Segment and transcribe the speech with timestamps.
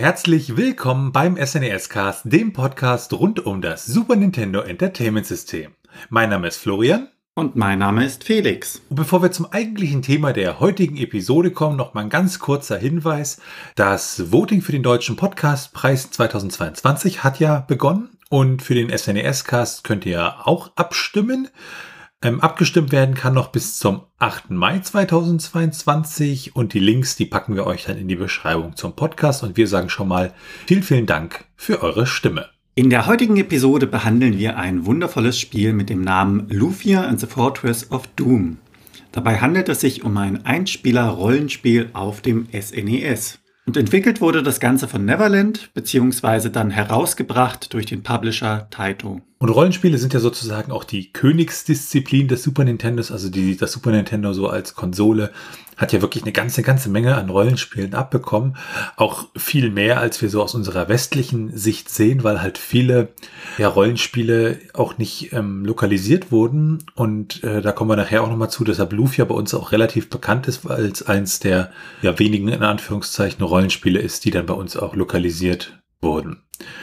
[0.00, 5.72] Herzlich willkommen beim SNES Cast, dem Podcast rund um das Super Nintendo Entertainment System.
[6.08, 7.08] Mein Name ist Florian.
[7.34, 8.80] Und mein Name ist Felix.
[8.88, 12.78] Und bevor wir zum eigentlichen Thema der heutigen Episode kommen, noch mal ein ganz kurzer
[12.78, 13.42] Hinweis.
[13.74, 19.84] Das Voting für den Deutschen Podcastpreis 2022 hat ja begonnen und für den SNES Cast
[19.84, 21.48] könnt ihr auch abstimmen.
[22.22, 24.50] Ähm, abgestimmt werden kann noch bis zum 8.
[24.50, 29.42] Mai 2022 und die Links, die packen wir euch dann in die Beschreibung zum Podcast
[29.42, 30.34] und wir sagen schon mal
[30.66, 32.50] vielen, vielen Dank für eure Stimme.
[32.74, 37.26] In der heutigen Episode behandeln wir ein wundervolles Spiel mit dem Namen Lufia and the
[37.26, 38.58] Fortress of Doom.
[39.12, 43.39] Dabei handelt es sich um ein Einspieler-Rollenspiel auf dem SNES.
[43.66, 49.20] Und entwickelt wurde das Ganze von Neverland, beziehungsweise dann herausgebracht durch den Publisher Taito.
[49.38, 53.90] Und Rollenspiele sind ja sozusagen auch die Königsdisziplin des Super Nintendos, also die, das Super
[53.90, 55.30] Nintendo so als Konsole
[55.80, 58.56] hat ja wirklich eine ganze, ganze Menge an Rollenspielen abbekommen.
[58.96, 63.08] Auch viel mehr, als wir so aus unserer westlichen Sicht sehen, weil halt viele
[63.56, 66.84] ja, Rollenspiele auch nicht ähm, lokalisiert wurden.
[66.94, 70.10] Und äh, da kommen wir nachher auch nochmal zu, dass Lufia bei uns auch relativ
[70.10, 71.70] bekannt ist, weil es eins der
[72.02, 76.42] ja, wenigen, in Anführungszeichen, Rollenspiele ist, die dann bei uns auch lokalisiert wurden.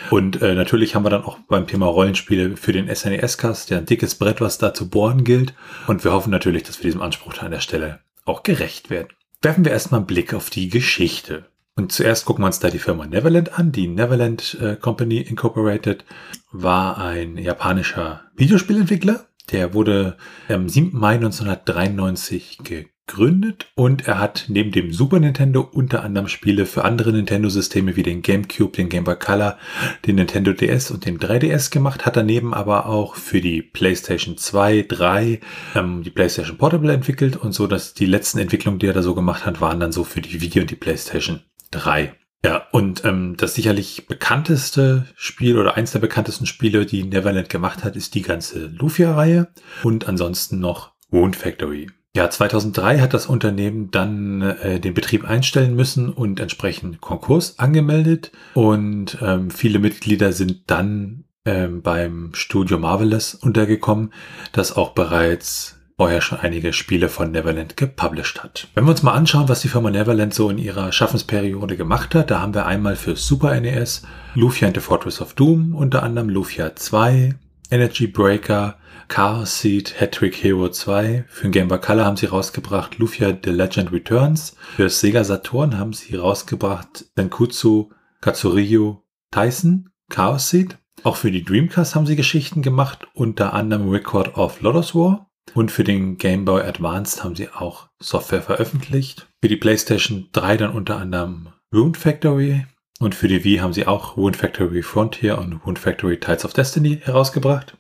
[0.09, 3.85] Und äh, natürlich haben wir dann auch beim Thema Rollenspiele für den SNES-Cast ja ein
[3.85, 5.53] dickes Brett, was da zu bohren gilt.
[5.85, 9.09] Und wir hoffen natürlich, dass wir diesem Anspruch an der Stelle auch gerecht werden.
[9.41, 11.45] Werfen wir erstmal einen Blick auf die Geschichte.
[11.75, 13.71] Und zuerst gucken wir uns da die Firma Neverland an.
[13.71, 16.05] Die Neverland äh, Company Incorporated
[16.51, 19.27] war ein japanischer Videospielentwickler.
[19.51, 20.17] Der wurde
[20.49, 20.97] am 7.
[20.97, 26.83] Mai 1993 gegründet gegründet und er hat neben dem Super Nintendo unter anderem Spiele für
[26.83, 29.57] andere Nintendo-Systeme wie den GameCube, den Game Boy Color,
[30.05, 34.85] den Nintendo DS und den 3DS gemacht, hat daneben aber auch für die PlayStation 2,
[34.87, 35.39] 3
[35.75, 39.15] ähm, die PlayStation Portable entwickelt und so, dass die letzten Entwicklungen, die er da so
[39.15, 41.41] gemacht hat, waren dann so für die Video und die PlayStation
[41.71, 42.13] 3.
[42.45, 47.83] Ja, und ähm, das sicherlich bekannteste Spiel oder eins der bekanntesten Spiele, die Neverland gemacht
[47.83, 49.47] hat, ist die ganze Lufia-Reihe
[49.83, 51.87] und ansonsten noch Wound Factory.
[52.17, 58.31] Ja, 2003 hat das Unternehmen dann äh, den Betrieb einstellen müssen und entsprechend Konkurs angemeldet.
[58.55, 64.13] Und ähm, viele Mitglieder sind dann ähm, beim Studio Marvelous untergekommen,
[64.51, 68.67] das auch bereits vorher schon einige Spiele von Neverland gepublished hat.
[68.73, 72.31] Wenn wir uns mal anschauen, was die Firma Neverland so in ihrer Schaffensperiode gemacht hat,
[72.31, 74.01] da haben wir einmal für Super NES
[74.33, 77.35] Lufia and the Fortress of Doom, unter anderem Lufia 2,
[77.69, 81.25] Energy Breaker, Chaos Seed, Hattrick Hero 2.
[81.27, 84.55] Für den Game Boy Color haben sie rausgebracht Lufia The Legend Returns.
[84.75, 87.89] Für Sega Saturn haben sie rausgebracht Senkutsu
[88.21, 89.01] Katsuryu
[89.31, 90.77] Tyson, Chaos Seed.
[91.03, 95.29] Auch für die Dreamcast haben sie Geschichten gemacht, unter anderem Record of Lotus War.
[95.53, 99.27] Und für den Game Boy Advanced haben sie auch Software veröffentlicht.
[99.41, 102.65] Für die PlayStation 3 dann unter anderem Rune Factory.
[102.99, 106.53] Und für die Wii haben sie auch Rune Factory Frontier und Rune Factory Tides of
[106.53, 107.77] Destiny herausgebracht.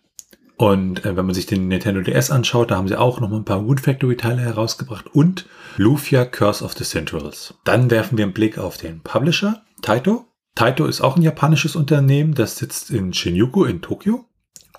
[0.57, 3.37] Und äh, wenn man sich den Nintendo DS anschaut, da haben sie auch noch mal
[3.37, 5.45] ein paar Wood Factory Teile herausgebracht und
[5.77, 7.53] Lufia Curse of the Centrals.
[7.63, 10.25] Dann werfen wir einen Blick auf den Publisher, Taito.
[10.55, 14.25] Taito ist auch ein japanisches Unternehmen, das sitzt in Shinjuku in Tokio.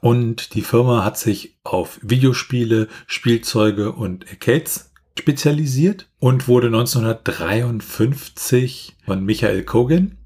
[0.00, 9.22] Und die Firma hat sich auf Videospiele, Spielzeuge und Arcades spezialisiert und wurde 1953 von
[9.24, 10.16] Michael Kogan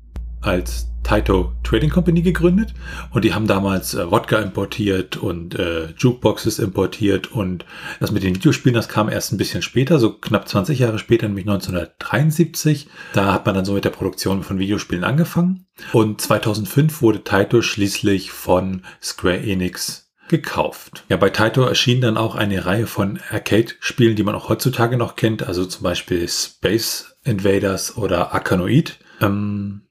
[0.43, 2.75] als Taito Trading Company gegründet
[3.11, 7.65] und die haben damals äh, Wodka importiert und äh, Jukeboxes importiert und
[8.01, 11.27] das mit den Videospielen, das kam erst ein bisschen später, so knapp 20 Jahre später,
[11.27, 12.89] nämlich 1973.
[13.15, 17.63] Da hat man dann so mit der Produktion von Videospielen angefangen und 2005 wurde Taito
[17.63, 21.05] schließlich von Square Enix gekauft.
[21.09, 25.17] Ja, bei Taito erschien dann auch eine Reihe von Arcade-Spielen, die man auch heutzutage noch
[25.17, 28.99] kennt, also zum Beispiel Space Invaders oder Arkanoid.
[29.21, 29.83] Ähm,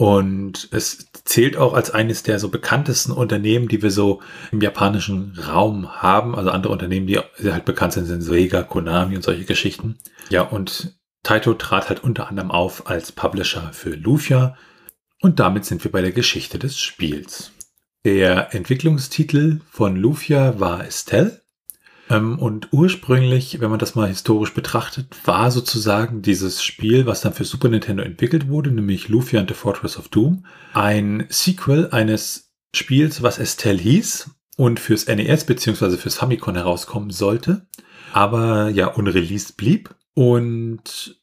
[0.00, 5.38] und es zählt auch als eines der so bekanntesten Unternehmen, die wir so im japanischen
[5.38, 6.34] Raum haben.
[6.34, 9.98] Also andere Unternehmen, die halt bekannt sind, sind Sega, Konami und solche Geschichten.
[10.30, 14.56] Ja, und Taito trat halt unter anderem auf als Publisher für Lufia.
[15.20, 17.52] Und damit sind wir bei der Geschichte des Spiels.
[18.06, 21.42] Der Entwicklungstitel von Lufia war Estelle.
[22.10, 27.32] Ähm, und ursprünglich, wenn man das mal historisch betrachtet, war sozusagen dieses Spiel, was dann
[27.32, 32.52] für Super Nintendo entwickelt wurde, nämlich Lufia and the Fortress of Doom, ein Sequel eines
[32.74, 35.96] Spiels, was Estelle hieß und fürs NES bzw.
[35.96, 37.66] fürs Famicom herauskommen sollte,
[38.12, 39.94] aber ja unreleased blieb.
[40.14, 41.20] Und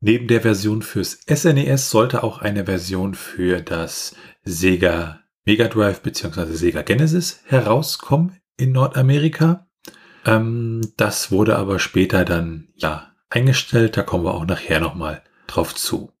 [0.00, 6.02] neben der Version fürs SNES e sollte auch eine Version für das Sega Mega Drive
[6.02, 6.52] bzw.
[6.54, 9.66] Sega Genesis herauskommen in Nordamerika.
[10.24, 13.96] Ähm, das wurde aber später dann ja eingestellt.
[13.96, 16.12] Da kommen wir auch nachher nochmal drauf zu.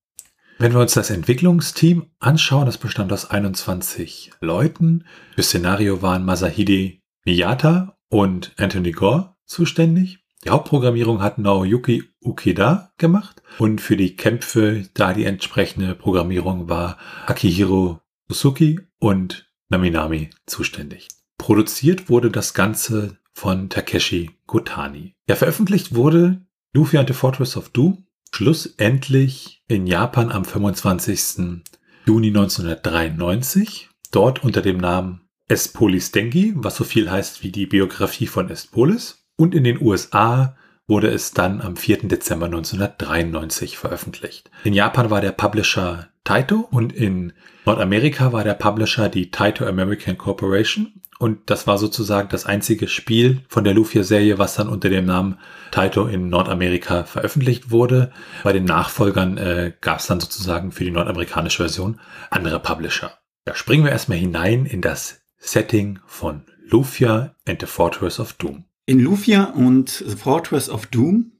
[0.58, 5.04] Wenn wir uns das Entwicklungsteam anschauen, das bestand aus 21 Leuten.
[5.34, 10.18] Für Szenario waren Masahide Miyata und Anthony Gore zuständig.
[10.44, 16.98] Die Hauptprogrammierung hat Naoyuki Ukeda gemacht und für die Kämpfe, da die entsprechende Programmierung war
[17.26, 21.08] Akihiro Suzuki und Naminami zuständig.
[21.38, 25.14] Produziert wurde das Ganze von Takeshi Gotani.
[25.28, 26.42] Ja, veröffentlicht wurde
[26.72, 31.62] Luffy and the Fortress of Doom schlussendlich in Japan am 25.
[32.06, 38.26] Juni 1993, dort unter dem Namen Espolis Dengi, was so viel heißt wie die Biografie
[38.26, 39.26] von Espolis.
[39.36, 40.56] Und in den USA
[40.86, 42.08] wurde es dann am 4.
[42.08, 44.50] Dezember 1993 veröffentlicht.
[44.64, 47.32] In Japan war der Publisher Taito und in
[47.64, 53.42] Nordamerika war der Publisher die Taito American Corporation und das war sozusagen das einzige Spiel
[53.48, 55.38] von der Lufia-Serie, was dann unter dem Namen
[55.70, 58.10] Taito in Nordamerika veröffentlicht wurde.
[58.42, 63.18] Bei den Nachfolgern äh, gab es dann sozusagen für die nordamerikanische Version andere Publisher.
[63.44, 68.64] Da springen wir erstmal hinein in das Setting von Lufia and the Fortress of Doom.
[68.86, 71.34] In Lufia und The Fortress of Doom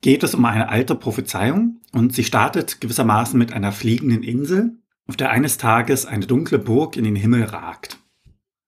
[0.00, 5.16] geht es um eine alte Prophezeiung und sie startet gewissermaßen mit einer fliegenden Insel, auf
[5.16, 8.01] der eines Tages eine dunkle Burg in den Himmel ragt.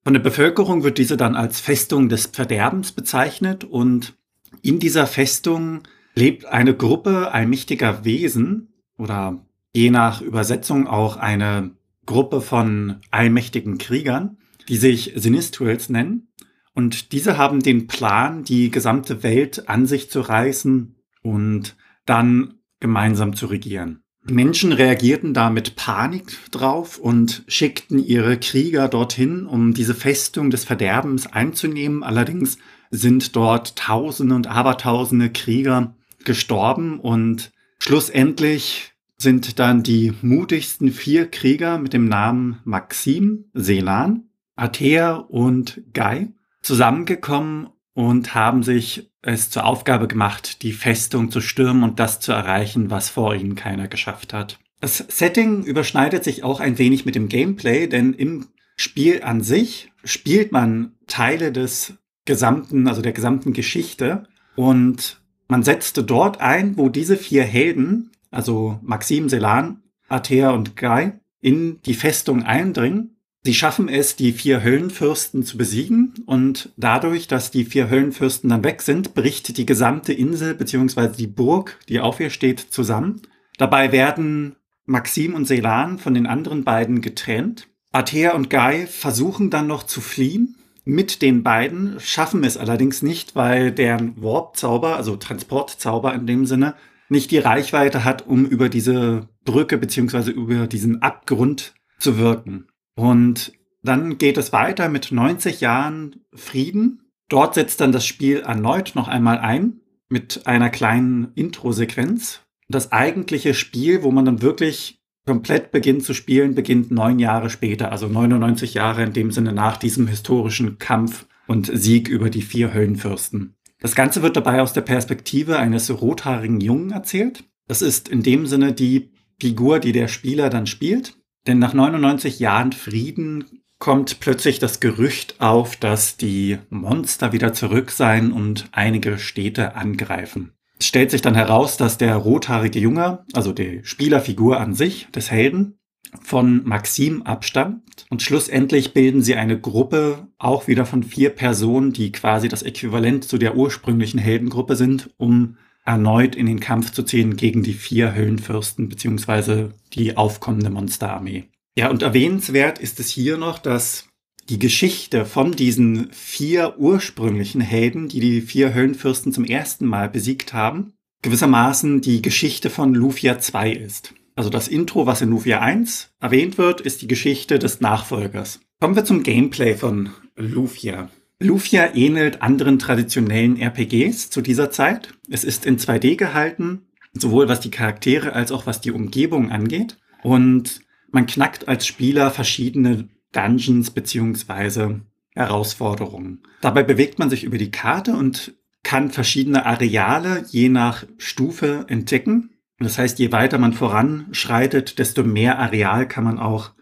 [0.05, 4.15] Von der Bevölkerung wird diese dann als Festung des Verderbens bezeichnet und
[4.61, 5.81] in dieser Festung
[6.15, 11.71] lebt eine Gruppe allmächtiger Wesen oder je nach Übersetzung auch eine
[12.05, 14.37] Gruppe von allmächtigen Kriegern,
[14.69, 16.29] die sich Sinistrals nennen.
[16.75, 23.35] Und diese haben den Plan, die gesamte Welt an sich zu reißen und dann gemeinsam
[23.35, 24.04] zu regieren.
[24.27, 30.65] Menschen reagierten da mit Panik drauf und schickten ihre Krieger dorthin, um diese Festung des
[30.65, 32.03] Verderbens einzunehmen.
[32.03, 32.59] Allerdings
[32.91, 35.95] sind dort Tausende und Abertausende Krieger
[36.25, 45.15] gestorben und schlussendlich sind dann die mutigsten vier Krieger mit dem Namen Maxim, Selan, Athea
[45.17, 46.33] und Guy
[46.63, 52.33] zusammengekommen und haben sich es zur Aufgabe gemacht, die Festung zu stürmen und das zu
[52.33, 54.59] erreichen, was vor ihnen keiner geschafft hat.
[54.81, 59.91] Das Setting überschneidet sich auch ein wenig mit dem Gameplay, denn im Spiel an sich
[60.05, 61.95] spielt man Teile des
[62.25, 64.25] gesamten, also der gesamten Geschichte
[64.57, 71.13] und man setzte dort ein, wo diese vier Helden, also Maxim, Selan, Athea und Guy,
[71.41, 73.14] in die Festung eindringen
[73.47, 78.65] Sie schaffen es, die vier Höllenfürsten zu besiegen und dadurch, dass die vier Höllenfürsten dann
[78.65, 81.09] weg sind, bricht die gesamte Insel bzw.
[81.09, 83.21] die Burg, die auf ihr steht, zusammen.
[83.59, 84.57] Dabei werden
[84.87, 87.69] Maxim und Selan von den anderen beiden getrennt.
[87.93, 90.57] Athea und Guy versuchen dann noch zu fliehen
[90.87, 96.75] mit den beiden, schaffen es allerdings nicht, weil deren Warp-Zauber, also Transportzauber in dem Sinne,
[97.11, 100.31] nicht die Reichweite hat, um über diese Brücke bzw.
[100.31, 102.69] über diesen Abgrund zu wirken.
[102.95, 107.03] Und dann geht es weiter mit 90 Jahren Frieden.
[107.29, 112.41] Dort setzt dann das Spiel erneut noch einmal ein mit einer kleinen Intro-Sequenz.
[112.69, 117.91] Das eigentliche Spiel, wo man dann wirklich komplett beginnt zu spielen, beginnt neun Jahre später,
[117.93, 122.73] also 99 Jahre in dem Sinne nach diesem historischen Kampf und Sieg über die vier
[122.73, 123.55] Höllenfürsten.
[123.81, 127.45] Das Ganze wird dabei aus der Perspektive eines rothaarigen Jungen erzählt.
[127.67, 129.11] Das ist in dem Sinne die
[129.41, 131.17] Figur, die der Spieler dann spielt.
[131.47, 137.91] Denn nach 99 Jahren Frieden kommt plötzlich das Gerücht auf, dass die Monster wieder zurück
[137.91, 140.53] seien und einige Städte angreifen.
[140.79, 145.31] Es stellt sich dann heraus, dass der rothaarige Junge, also die Spielerfigur an sich, des
[145.31, 145.79] Helden,
[146.23, 152.13] von Maxim abstammt und schlussendlich bilden sie eine Gruppe auch wieder von vier Personen, die
[152.13, 157.37] quasi das Äquivalent zu der ursprünglichen Heldengruppe sind, um erneut in den Kampf zu ziehen
[157.37, 161.45] gegen die vier Höllenfürsten beziehungsweise die aufkommende Monsterarmee.
[161.77, 164.09] Ja, und erwähnenswert ist es hier noch, dass
[164.49, 170.53] die Geschichte von diesen vier ursprünglichen Helden, die die vier Höllenfürsten zum ersten Mal besiegt
[170.53, 174.15] haben, gewissermaßen die Geschichte von Lufia 2 ist.
[174.37, 178.61] Also das Intro, was in Lufia 1 erwähnt wird, ist die Geschichte des Nachfolgers.
[178.81, 181.09] Kommen wir zum Gameplay von Lufia.
[181.45, 185.13] Lufia ähnelt anderen traditionellen RPGs zu dieser Zeit.
[185.29, 189.99] Es ist in 2D gehalten, sowohl was die Charaktere als auch was die Umgebung angeht.
[190.23, 195.03] Und man knackt als Spieler verschiedene Dungeons beziehungsweise
[195.35, 196.43] Herausforderungen.
[196.63, 202.51] Dabei bewegt man sich über die Karte und kann verschiedene Areale je nach Stufe entdecken.
[202.79, 206.73] Das heißt, je weiter man voranschreitet, desto mehr Areal kann man auch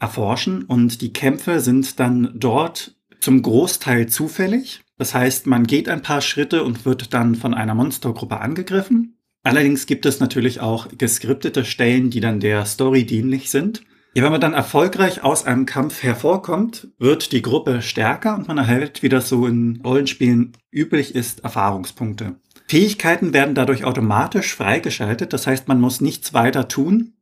[0.00, 0.64] erforschen.
[0.64, 4.82] Und die Kämpfe sind dann dort zum Großteil zufällig.
[4.98, 9.18] Das heißt, man geht ein paar Schritte und wird dann von einer Monstergruppe angegriffen.
[9.42, 13.82] Allerdings gibt es natürlich auch geskriptete Stellen, die dann der Story dienlich sind.
[14.14, 18.58] Ja, wenn man dann erfolgreich aus einem Kampf hervorkommt, wird die Gruppe stärker und man
[18.58, 22.36] erhält, wie das so in Rollenspielen üblich ist, Erfahrungspunkte.
[22.66, 27.12] Fähigkeiten werden dadurch automatisch freigeschaltet, das heißt, man muss nichts weiter tun,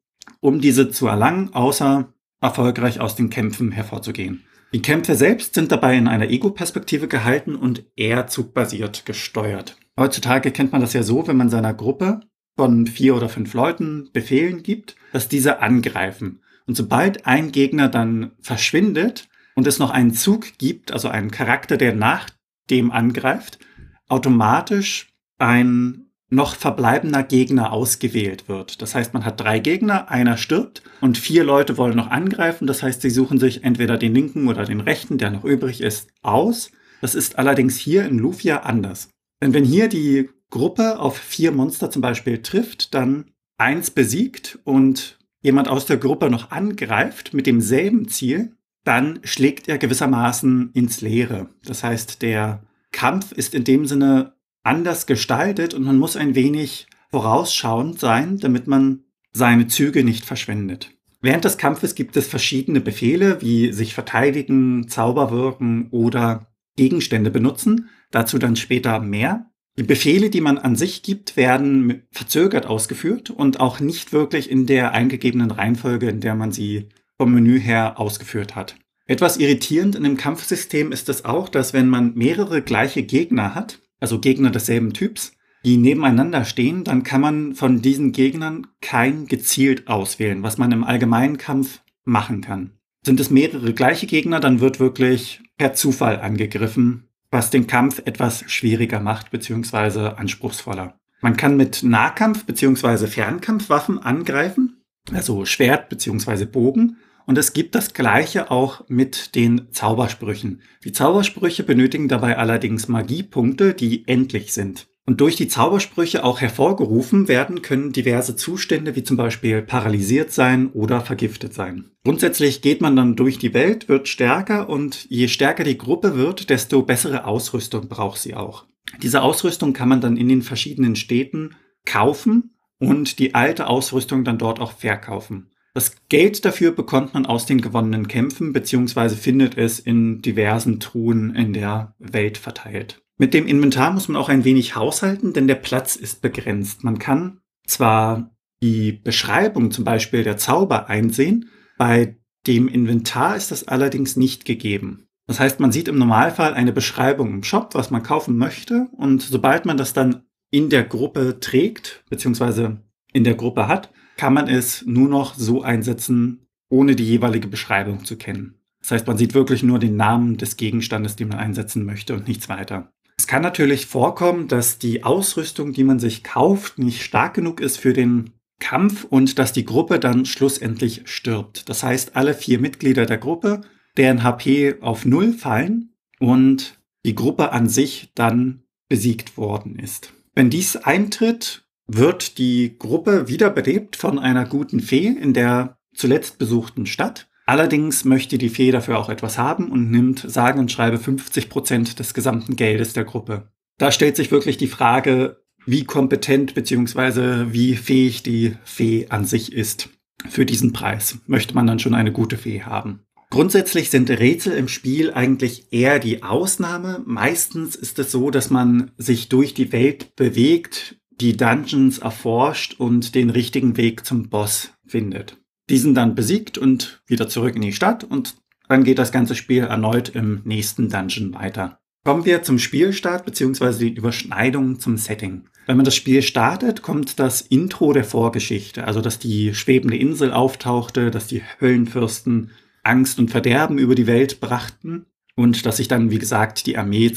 [0.40, 4.44] um diese zu erlangen, außer erfolgreich aus den Kämpfen hervorzugehen.
[4.74, 9.76] Die Kämpfe selbst sind dabei in einer Ego-Perspektive gehalten und eher zugbasiert gesteuert.
[9.96, 12.22] Heutzutage kennt man das ja so, wenn man seiner Gruppe
[12.56, 16.42] von vier oder fünf Leuten Befehlen gibt, dass diese angreifen.
[16.66, 21.76] Und sobald ein Gegner dann verschwindet und es noch einen Zug gibt, also einen Charakter,
[21.76, 22.28] der nach
[22.68, 23.60] dem angreift,
[24.08, 28.82] automatisch ein noch verbleibender Gegner ausgewählt wird.
[28.82, 32.66] Das heißt, man hat drei Gegner, einer stirbt und vier Leute wollen noch angreifen.
[32.66, 36.08] Das heißt, sie suchen sich entweder den linken oder den rechten, der noch übrig ist,
[36.22, 36.70] aus.
[37.00, 39.10] Das ist allerdings hier in Lufia anders.
[39.42, 45.18] Denn wenn hier die Gruppe auf vier Monster zum Beispiel trifft, dann eins besiegt und
[45.42, 51.48] jemand aus der Gruppe noch angreift mit demselben Ziel, dann schlägt er gewissermaßen ins Leere.
[51.64, 52.62] Das heißt, der
[52.92, 54.33] Kampf ist in dem Sinne
[54.64, 60.90] anders gestaltet und man muss ein wenig vorausschauend sein, damit man seine Züge nicht verschwendet.
[61.20, 67.88] Während des Kampfes gibt es verschiedene Befehle, wie sich verteidigen, Zauber wirken oder Gegenstände benutzen.
[68.10, 69.50] Dazu dann später mehr.
[69.78, 74.66] Die Befehle, die man an sich gibt, werden verzögert ausgeführt und auch nicht wirklich in
[74.66, 78.76] der eingegebenen Reihenfolge, in der man sie vom Menü her ausgeführt hat.
[79.06, 83.80] Etwas irritierend in dem Kampfsystem ist es auch, dass wenn man mehrere gleiche Gegner hat,
[84.00, 85.32] also Gegner desselben Typs,
[85.64, 90.84] die nebeneinander stehen, dann kann man von diesen Gegnern kein gezielt auswählen, was man im
[90.84, 92.72] allgemeinen Kampf machen kann.
[93.04, 98.44] Sind es mehrere gleiche Gegner, dann wird wirklich per Zufall angegriffen was den Kampf etwas
[98.46, 100.14] schwieriger macht bzw.
[100.16, 100.94] anspruchsvoller.
[101.20, 103.08] Man kann mit Nahkampf bzw.
[103.08, 106.44] Fernkampfwaffen angreifen, also Schwert bzw.
[106.44, 106.98] Bogen.
[107.26, 110.60] Und es gibt das gleiche auch mit den Zaubersprüchen.
[110.84, 114.86] Die Zaubersprüche benötigen dabei allerdings Magiepunkte, die endlich sind.
[115.06, 120.70] Und durch die Zaubersprüche auch hervorgerufen werden können diverse Zustände wie zum Beispiel paralysiert sein
[120.72, 121.90] oder vergiftet sein.
[122.04, 126.48] Grundsätzlich geht man dann durch die Welt, wird stärker und je stärker die Gruppe wird,
[126.48, 128.64] desto bessere Ausrüstung braucht sie auch.
[129.02, 131.54] Diese Ausrüstung kann man dann in den verschiedenen Städten
[131.84, 135.50] kaufen und die alte Ausrüstung dann dort auch verkaufen.
[135.74, 141.34] Das Geld dafür bekommt man aus den gewonnenen Kämpfen beziehungsweise findet es in diversen Truhen
[141.34, 143.02] in der Welt verteilt.
[143.18, 146.84] Mit dem Inventar muss man auch ein wenig haushalten, denn der Platz ist begrenzt.
[146.84, 148.30] Man kann zwar
[148.62, 152.16] die Beschreibung zum Beispiel der Zauber einsehen, bei
[152.46, 155.08] dem Inventar ist das allerdings nicht gegeben.
[155.26, 159.22] Das heißt, man sieht im Normalfall eine Beschreibung im Shop, was man kaufen möchte, und
[159.22, 164.48] sobald man das dann in der Gruppe trägt, beziehungsweise in der Gruppe hat, kann man
[164.48, 168.54] es nur noch so einsetzen, ohne die jeweilige Beschreibung zu kennen.
[168.80, 172.28] Das heißt, man sieht wirklich nur den Namen des Gegenstandes, den man einsetzen möchte und
[172.28, 172.92] nichts weiter.
[173.16, 177.78] Es kann natürlich vorkommen, dass die Ausrüstung, die man sich kauft, nicht stark genug ist
[177.78, 181.68] für den Kampf und dass die Gruppe dann schlussendlich stirbt.
[181.68, 183.62] Das heißt, alle vier Mitglieder der Gruppe,
[183.96, 190.12] deren HP auf Null fallen und die Gruppe an sich dann besiegt worden ist.
[190.34, 196.86] Wenn dies eintritt, wird die Gruppe wiederbelebt von einer guten Fee in der zuletzt besuchten
[196.86, 201.50] Stadt Allerdings möchte die Fee dafür auch etwas haben und nimmt sage und schreibe 50
[201.50, 203.50] Prozent des gesamten Geldes der Gruppe.
[203.78, 207.52] Da stellt sich wirklich die Frage, wie kompetent bzw.
[207.52, 209.90] wie fähig die Fee an sich ist.
[210.28, 213.00] Für diesen Preis möchte man dann schon eine gute Fee haben.
[213.30, 217.02] Grundsätzlich sind Rätsel im Spiel eigentlich eher die Ausnahme.
[217.04, 223.14] Meistens ist es so, dass man sich durch die Welt bewegt, die Dungeons erforscht und
[223.14, 225.38] den richtigen Weg zum Boss findet
[225.70, 228.36] diesen dann besiegt und wieder zurück in die Stadt und
[228.68, 231.78] dann geht das ganze Spiel erneut im nächsten Dungeon weiter.
[232.04, 233.90] Kommen wir zum Spielstart bzw.
[233.90, 235.44] die Überschneidung zum Setting.
[235.66, 240.32] Wenn man das Spiel startet, kommt das Intro der Vorgeschichte, also dass die schwebende Insel
[240.32, 242.50] auftauchte, dass die Höllenfürsten
[242.82, 247.12] Angst und Verderben über die Welt brachten und dass sich dann, wie gesagt, die Armee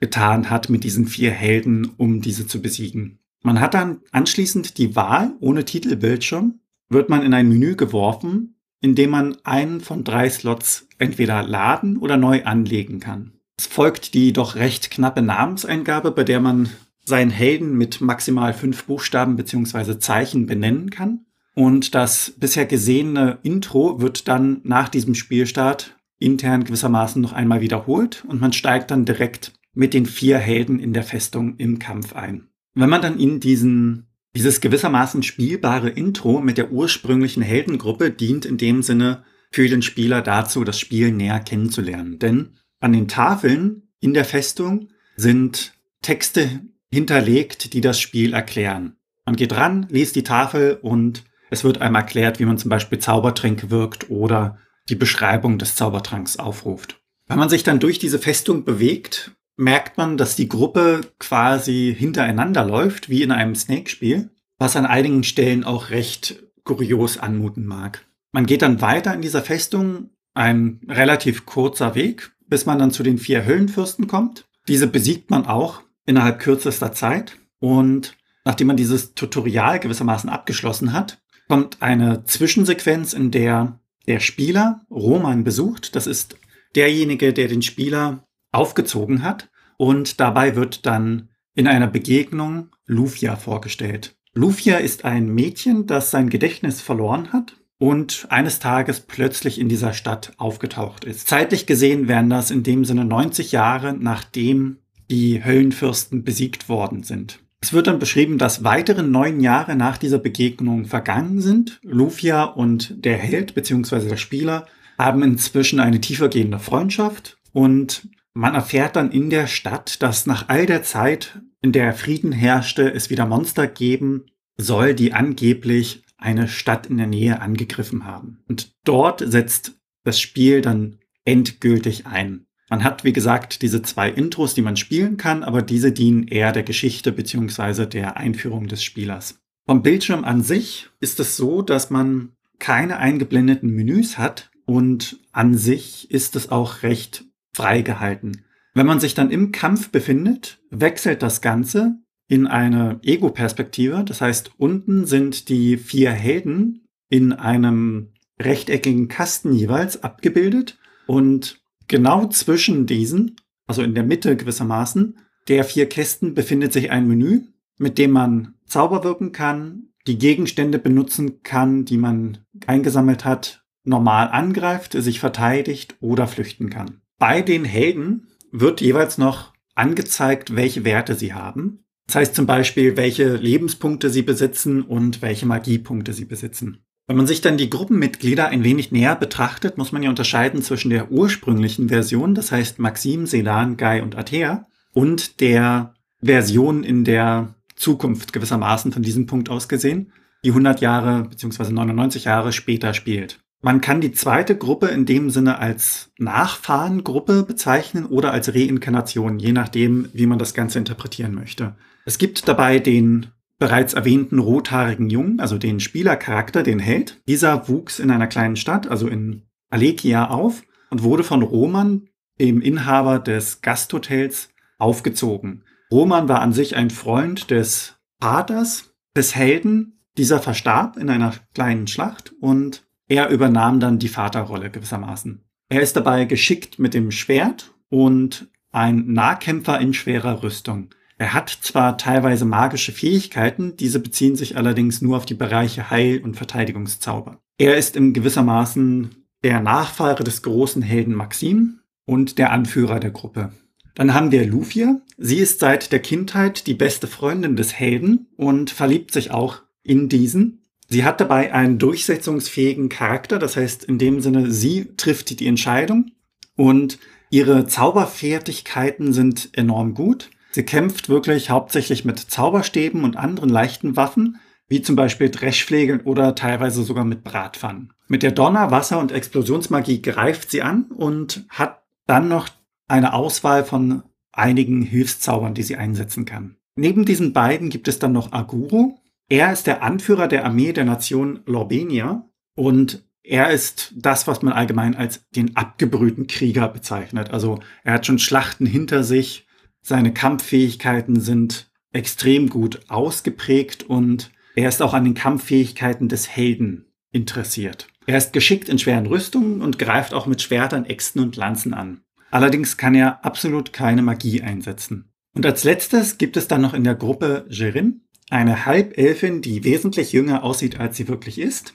[0.00, 3.18] zusammengetan hat mit diesen vier Helden, um diese zu besiegen.
[3.42, 8.94] Man hat dann anschließend die Wahl ohne Titelbildschirm wird man in ein Menü geworfen, in
[8.94, 13.32] dem man einen von drei Slots entweder laden oder neu anlegen kann.
[13.58, 16.68] Es folgt die doch recht knappe Namenseingabe, bei der man
[17.04, 19.98] seinen Helden mit maximal fünf Buchstaben bzw.
[19.98, 21.26] Zeichen benennen kann.
[21.54, 28.24] Und das bisher gesehene Intro wird dann nach diesem Spielstart intern gewissermaßen noch einmal wiederholt
[28.28, 32.48] und man steigt dann direkt mit den vier Helden in der Festung im Kampf ein.
[32.74, 38.58] Wenn man dann in diesen Dieses gewissermaßen spielbare Intro mit der ursprünglichen Heldengruppe dient in
[38.58, 42.18] dem Sinne für den Spieler dazu, das Spiel näher kennenzulernen.
[42.18, 48.96] Denn an den Tafeln in der Festung sind Texte hinterlegt, die das Spiel erklären.
[49.24, 52.98] Man geht ran, liest die Tafel und es wird einem erklärt, wie man zum Beispiel
[52.98, 54.58] Zaubertränke wirkt oder
[54.90, 57.00] die Beschreibung des Zaubertranks aufruft.
[57.26, 62.64] Wenn man sich dann durch diese Festung bewegt, merkt man, dass die Gruppe quasi hintereinander
[62.64, 68.04] läuft, wie in einem Snake-Spiel, was an einigen Stellen auch recht kurios anmuten mag.
[68.32, 73.02] Man geht dann weiter in dieser Festung, ein relativ kurzer Weg, bis man dann zu
[73.02, 74.44] den vier Höllenfürsten kommt.
[74.68, 81.18] Diese besiegt man auch innerhalb kürzester Zeit und nachdem man dieses Tutorial gewissermaßen abgeschlossen hat,
[81.48, 85.96] kommt eine Zwischensequenz, in der der Spieler Roman besucht.
[85.96, 86.36] Das ist
[86.74, 88.25] derjenige, der den Spieler
[88.56, 89.48] aufgezogen hat.
[89.76, 94.16] Und dabei wird dann in einer Begegnung Lufia vorgestellt.
[94.34, 99.92] Lufia ist ein Mädchen, das sein Gedächtnis verloren hat und eines Tages plötzlich in dieser
[99.92, 101.28] Stadt aufgetaucht ist.
[101.28, 104.78] Zeitlich gesehen wären das in dem Sinne 90 Jahre, nachdem
[105.10, 107.40] die Höllenfürsten besiegt worden sind.
[107.60, 111.80] Es wird dann beschrieben, dass weitere neun Jahre nach dieser Begegnung vergangen sind.
[111.82, 114.08] Lufia und der Held bzw.
[114.08, 114.66] der Spieler
[114.98, 120.66] haben inzwischen eine tiefergehende Freundschaft und man erfährt dann in der Stadt, dass nach all
[120.66, 124.26] der Zeit, in der Frieden herrschte, es wieder Monster geben
[124.58, 128.44] soll, die angeblich eine Stadt in der Nähe angegriffen haben.
[128.46, 132.46] Und dort setzt das Spiel dann endgültig ein.
[132.68, 136.52] Man hat, wie gesagt, diese zwei Intros, die man spielen kann, aber diese dienen eher
[136.52, 139.38] der Geschichte beziehungsweise der Einführung des Spielers.
[139.64, 145.54] Vom Bildschirm an sich ist es so, dass man keine eingeblendeten Menüs hat und an
[145.54, 147.24] sich ist es auch recht
[147.56, 148.44] freigehalten.
[148.74, 151.96] Wenn man sich dann im Kampf befindet, wechselt das Ganze
[152.28, 154.04] in eine Ego-Perspektive.
[154.04, 162.26] Das heißt, unten sind die vier Helden in einem rechteckigen Kasten jeweils abgebildet und genau
[162.26, 167.42] zwischen diesen, also in der Mitte gewissermaßen, der vier Kästen befindet sich ein Menü,
[167.78, 174.28] mit dem man Zauber wirken kann, die Gegenstände benutzen kann, die man eingesammelt hat, normal
[174.28, 177.00] angreift, sich verteidigt oder flüchten kann.
[177.18, 181.84] Bei den Helden wird jeweils noch angezeigt, welche Werte sie haben.
[182.06, 186.78] Das heißt zum Beispiel, welche Lebenspunkte sie besitzen und welche Magiepunkte sie besitzen.
[187.08, 190.90] Wenn man sich dann die Gruppenmitglieder ein wenig näher betrachtet, muss man ja unterscheiden zwischen
[190.90, 197.54] der ursprünglichen Version, das heißt Maxim, Selan, Guy und Athea, und der Version in der
[197.76, 200.12] Zukunft gewissermaßen von diesem Punkt aus gesehen,
[200.44, 201.70] die 100 Jahre bzw.
[201.72, 203.40] 99 Jahre später spielt.
[203.66, 209.50] Man kann die zweite Gruppe in dem Sinne als Nachfahrengruppe bezeichnen oder als Reinkarnation, je
[209.50, 211.74] nachdem, wie man das Ganze interpretieren möchte.
[212.04, 213.26] Es gibt dabei den
[213.58, 217.20] bereits erwähnten rothaarigen Jungen, also den Spielercharakter, den Held.
[217.26, 222.06] Dieser wuchs in einer kleinen Stadt, also in Alekia auf und wurde von Roman,
[222.38, 224.48] dem Inhaber des Gasthotels,
[224.78, 225.64] aufgezogen.
[225.90, 230.04] Roman war an sich ein Freund des Vaters des Helden.
[230.16, 235.44] Dieser verstarb in einer kleinen Schlacht und er übernahm dann die Vaterrolle gewissermaßen.
[235.68, 240.90] Er ist dabei geschickt mit dem Schwert und ein Nahkämpfer in schwerer Rüstung.
[241.18, 246.20] Er hat zwar teilweise magische Fähigkeiten, diese beziehen sich allerdings nur auf die Bereiche Heil-
[246.22, 247.40] und Verteidigungszauber.
[247.58, 253.52] Er ist in gewissermaßen der Nachfahre des großen Helden Maxim und der Anführer der Gruppe.
[253.94, 255.00] Dann haben wir Lufia.
[255.16, 260.10] Sie ist seit der Kindheit die beste Freundin des Helden und verliebt sich auch in
[260.10, 260.65] diesen.
[260.88, 266.12] Sie hat dabei einen durchsetzungsfähigen Charakter, das heißt in dem Sinne, sie trifft die Entscheidung
[266.56, 266.98] und
[267.30, 270.30] ihre Zauberfertigkeiten sind enorm gut.
[270.52, 276.34] Sie kämpft wirklich hauptsächlich mit Zauberstäben und anderen leichten Waffen, wie zum Beispiel Dreschflegeln oder
[276.34, 277.92] teilweise sogar mit Bratpfannen.
[278.08, 282.48] Mit der Donner-, Wasser- und Explosionsmagie greift sie an und hat dann noch
[282.88, 286.56] eine Auswahl von einigen Hilfszaubern, die sie einsetzen kann.
[286.76, 290.84] Neben diesen beiden gibt es dann noch Aguro, er ist der Anführer der Armee der
[290.84, 297.30] Nation Lorbenia und er ist das, was man allgemein als den abgebrühten Krieger bezeichnet.
[297.30, 299.46] Also er hat schon Schlachten hinter sich,
[299.82, 306.86] seine Kampffähigkeiten sind extrem gut ausgeprägt und er ist auch an den Kampffähigkeiten des Helden
[307.10, 307.88] interessiert.
[308.06, 312.02] Er ist geschickt in schweren Rüstungen und greift auch mit Schwertern, Äxten und Lanzen an.
[312.30, 315.10] Allerdings kann er absolut keine Magie einsetzen.
[315.34, 320.12] Und als letztes gibt es dann noch in der Gruppe Gerin, eine Halbelfin, die wesentlich
[320.12, 321.74] jünger aussieht, als sie wirklich ist.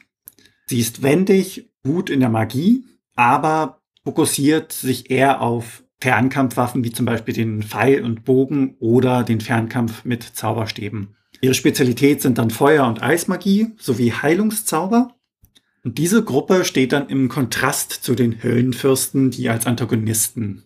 [0.66, 2.86] Sie ist wendig, gut in der Magie,
[3.16, 9.40] aber fokussiert sich eher auf Fernkampfwaffen wie zum Beispiel den Pfeil und Bogen oder den
[9.40, 11.16] Fernkampf mit Zauberstäben.
[11.42, 15.16] Ihre Spezialität sind dann Feuer- und Eismagie sowie Heilungszauber.
[15.84, 20.66] Und diese Gruppe steht dann im Kontrast zu den Höllenfürsten, die als Antagonisten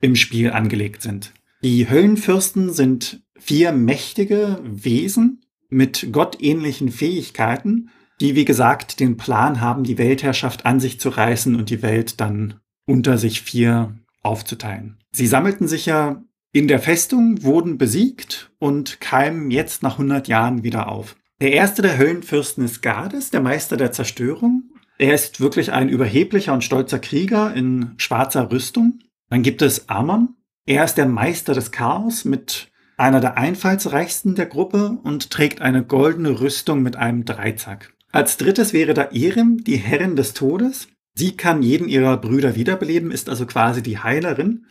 [0.00, 1.32] im Spiel angelegt sind.
[1.62, 9.84] Die Höllenfürsten sind vier mächtige Wesen mit gottähnlichen Fähigkeiten, die, wie gesagt, den Plan haben,
[9.84, 14.98] die Weltherrschaft an sich zu reißen und die Welt dann unter sich vier aufzuteilen.
[15.10, 16.22] Sie sammelten sich ja
[16.52, 21.16] in der Festung, wurden besiegt und keimen jetzt nach 100 Jahren wieder auf.
[21.40, 24.64] Der erste der Höllenfürsten ist Gades, der Meister der Zerstörung.
[24.98, 28.98] Er ist wirklich ein überheblicher und stolzer Krieger in schwarzer Rüstung.
[29.30, 30.34] Dann gibt es Amon.
[30.66, 32.69] Er ist der Meister des Chaos mit
[33.00, 37.94] einer der einfallsreichsten der Gruppe und trägt eine goldene Rüstung mit einem Dreizack.
[38.12, 40.88] Als drittes wäre da Erim, die Herrin des Todes.
[41.14, 44.66] Sie kann jeden ihrer Brüder wiederbeleben, ist also quasi die Heilerin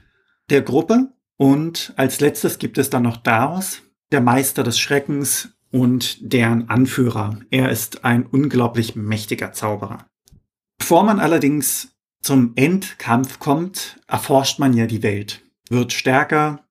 [0.49, 1.13] der Gruppe.
[1.37, 7.39] Und als letztes gibt es dann noch Daos, der Meister des Schreckens und deren Anführer.
[7.49, 10.05] Er ist ein unglaublich mächtiger Zauberer.
[10.77, 16.68] Bevor man allerdings zum Endkampf kommt, erforscht man ja die Welt, wird stärker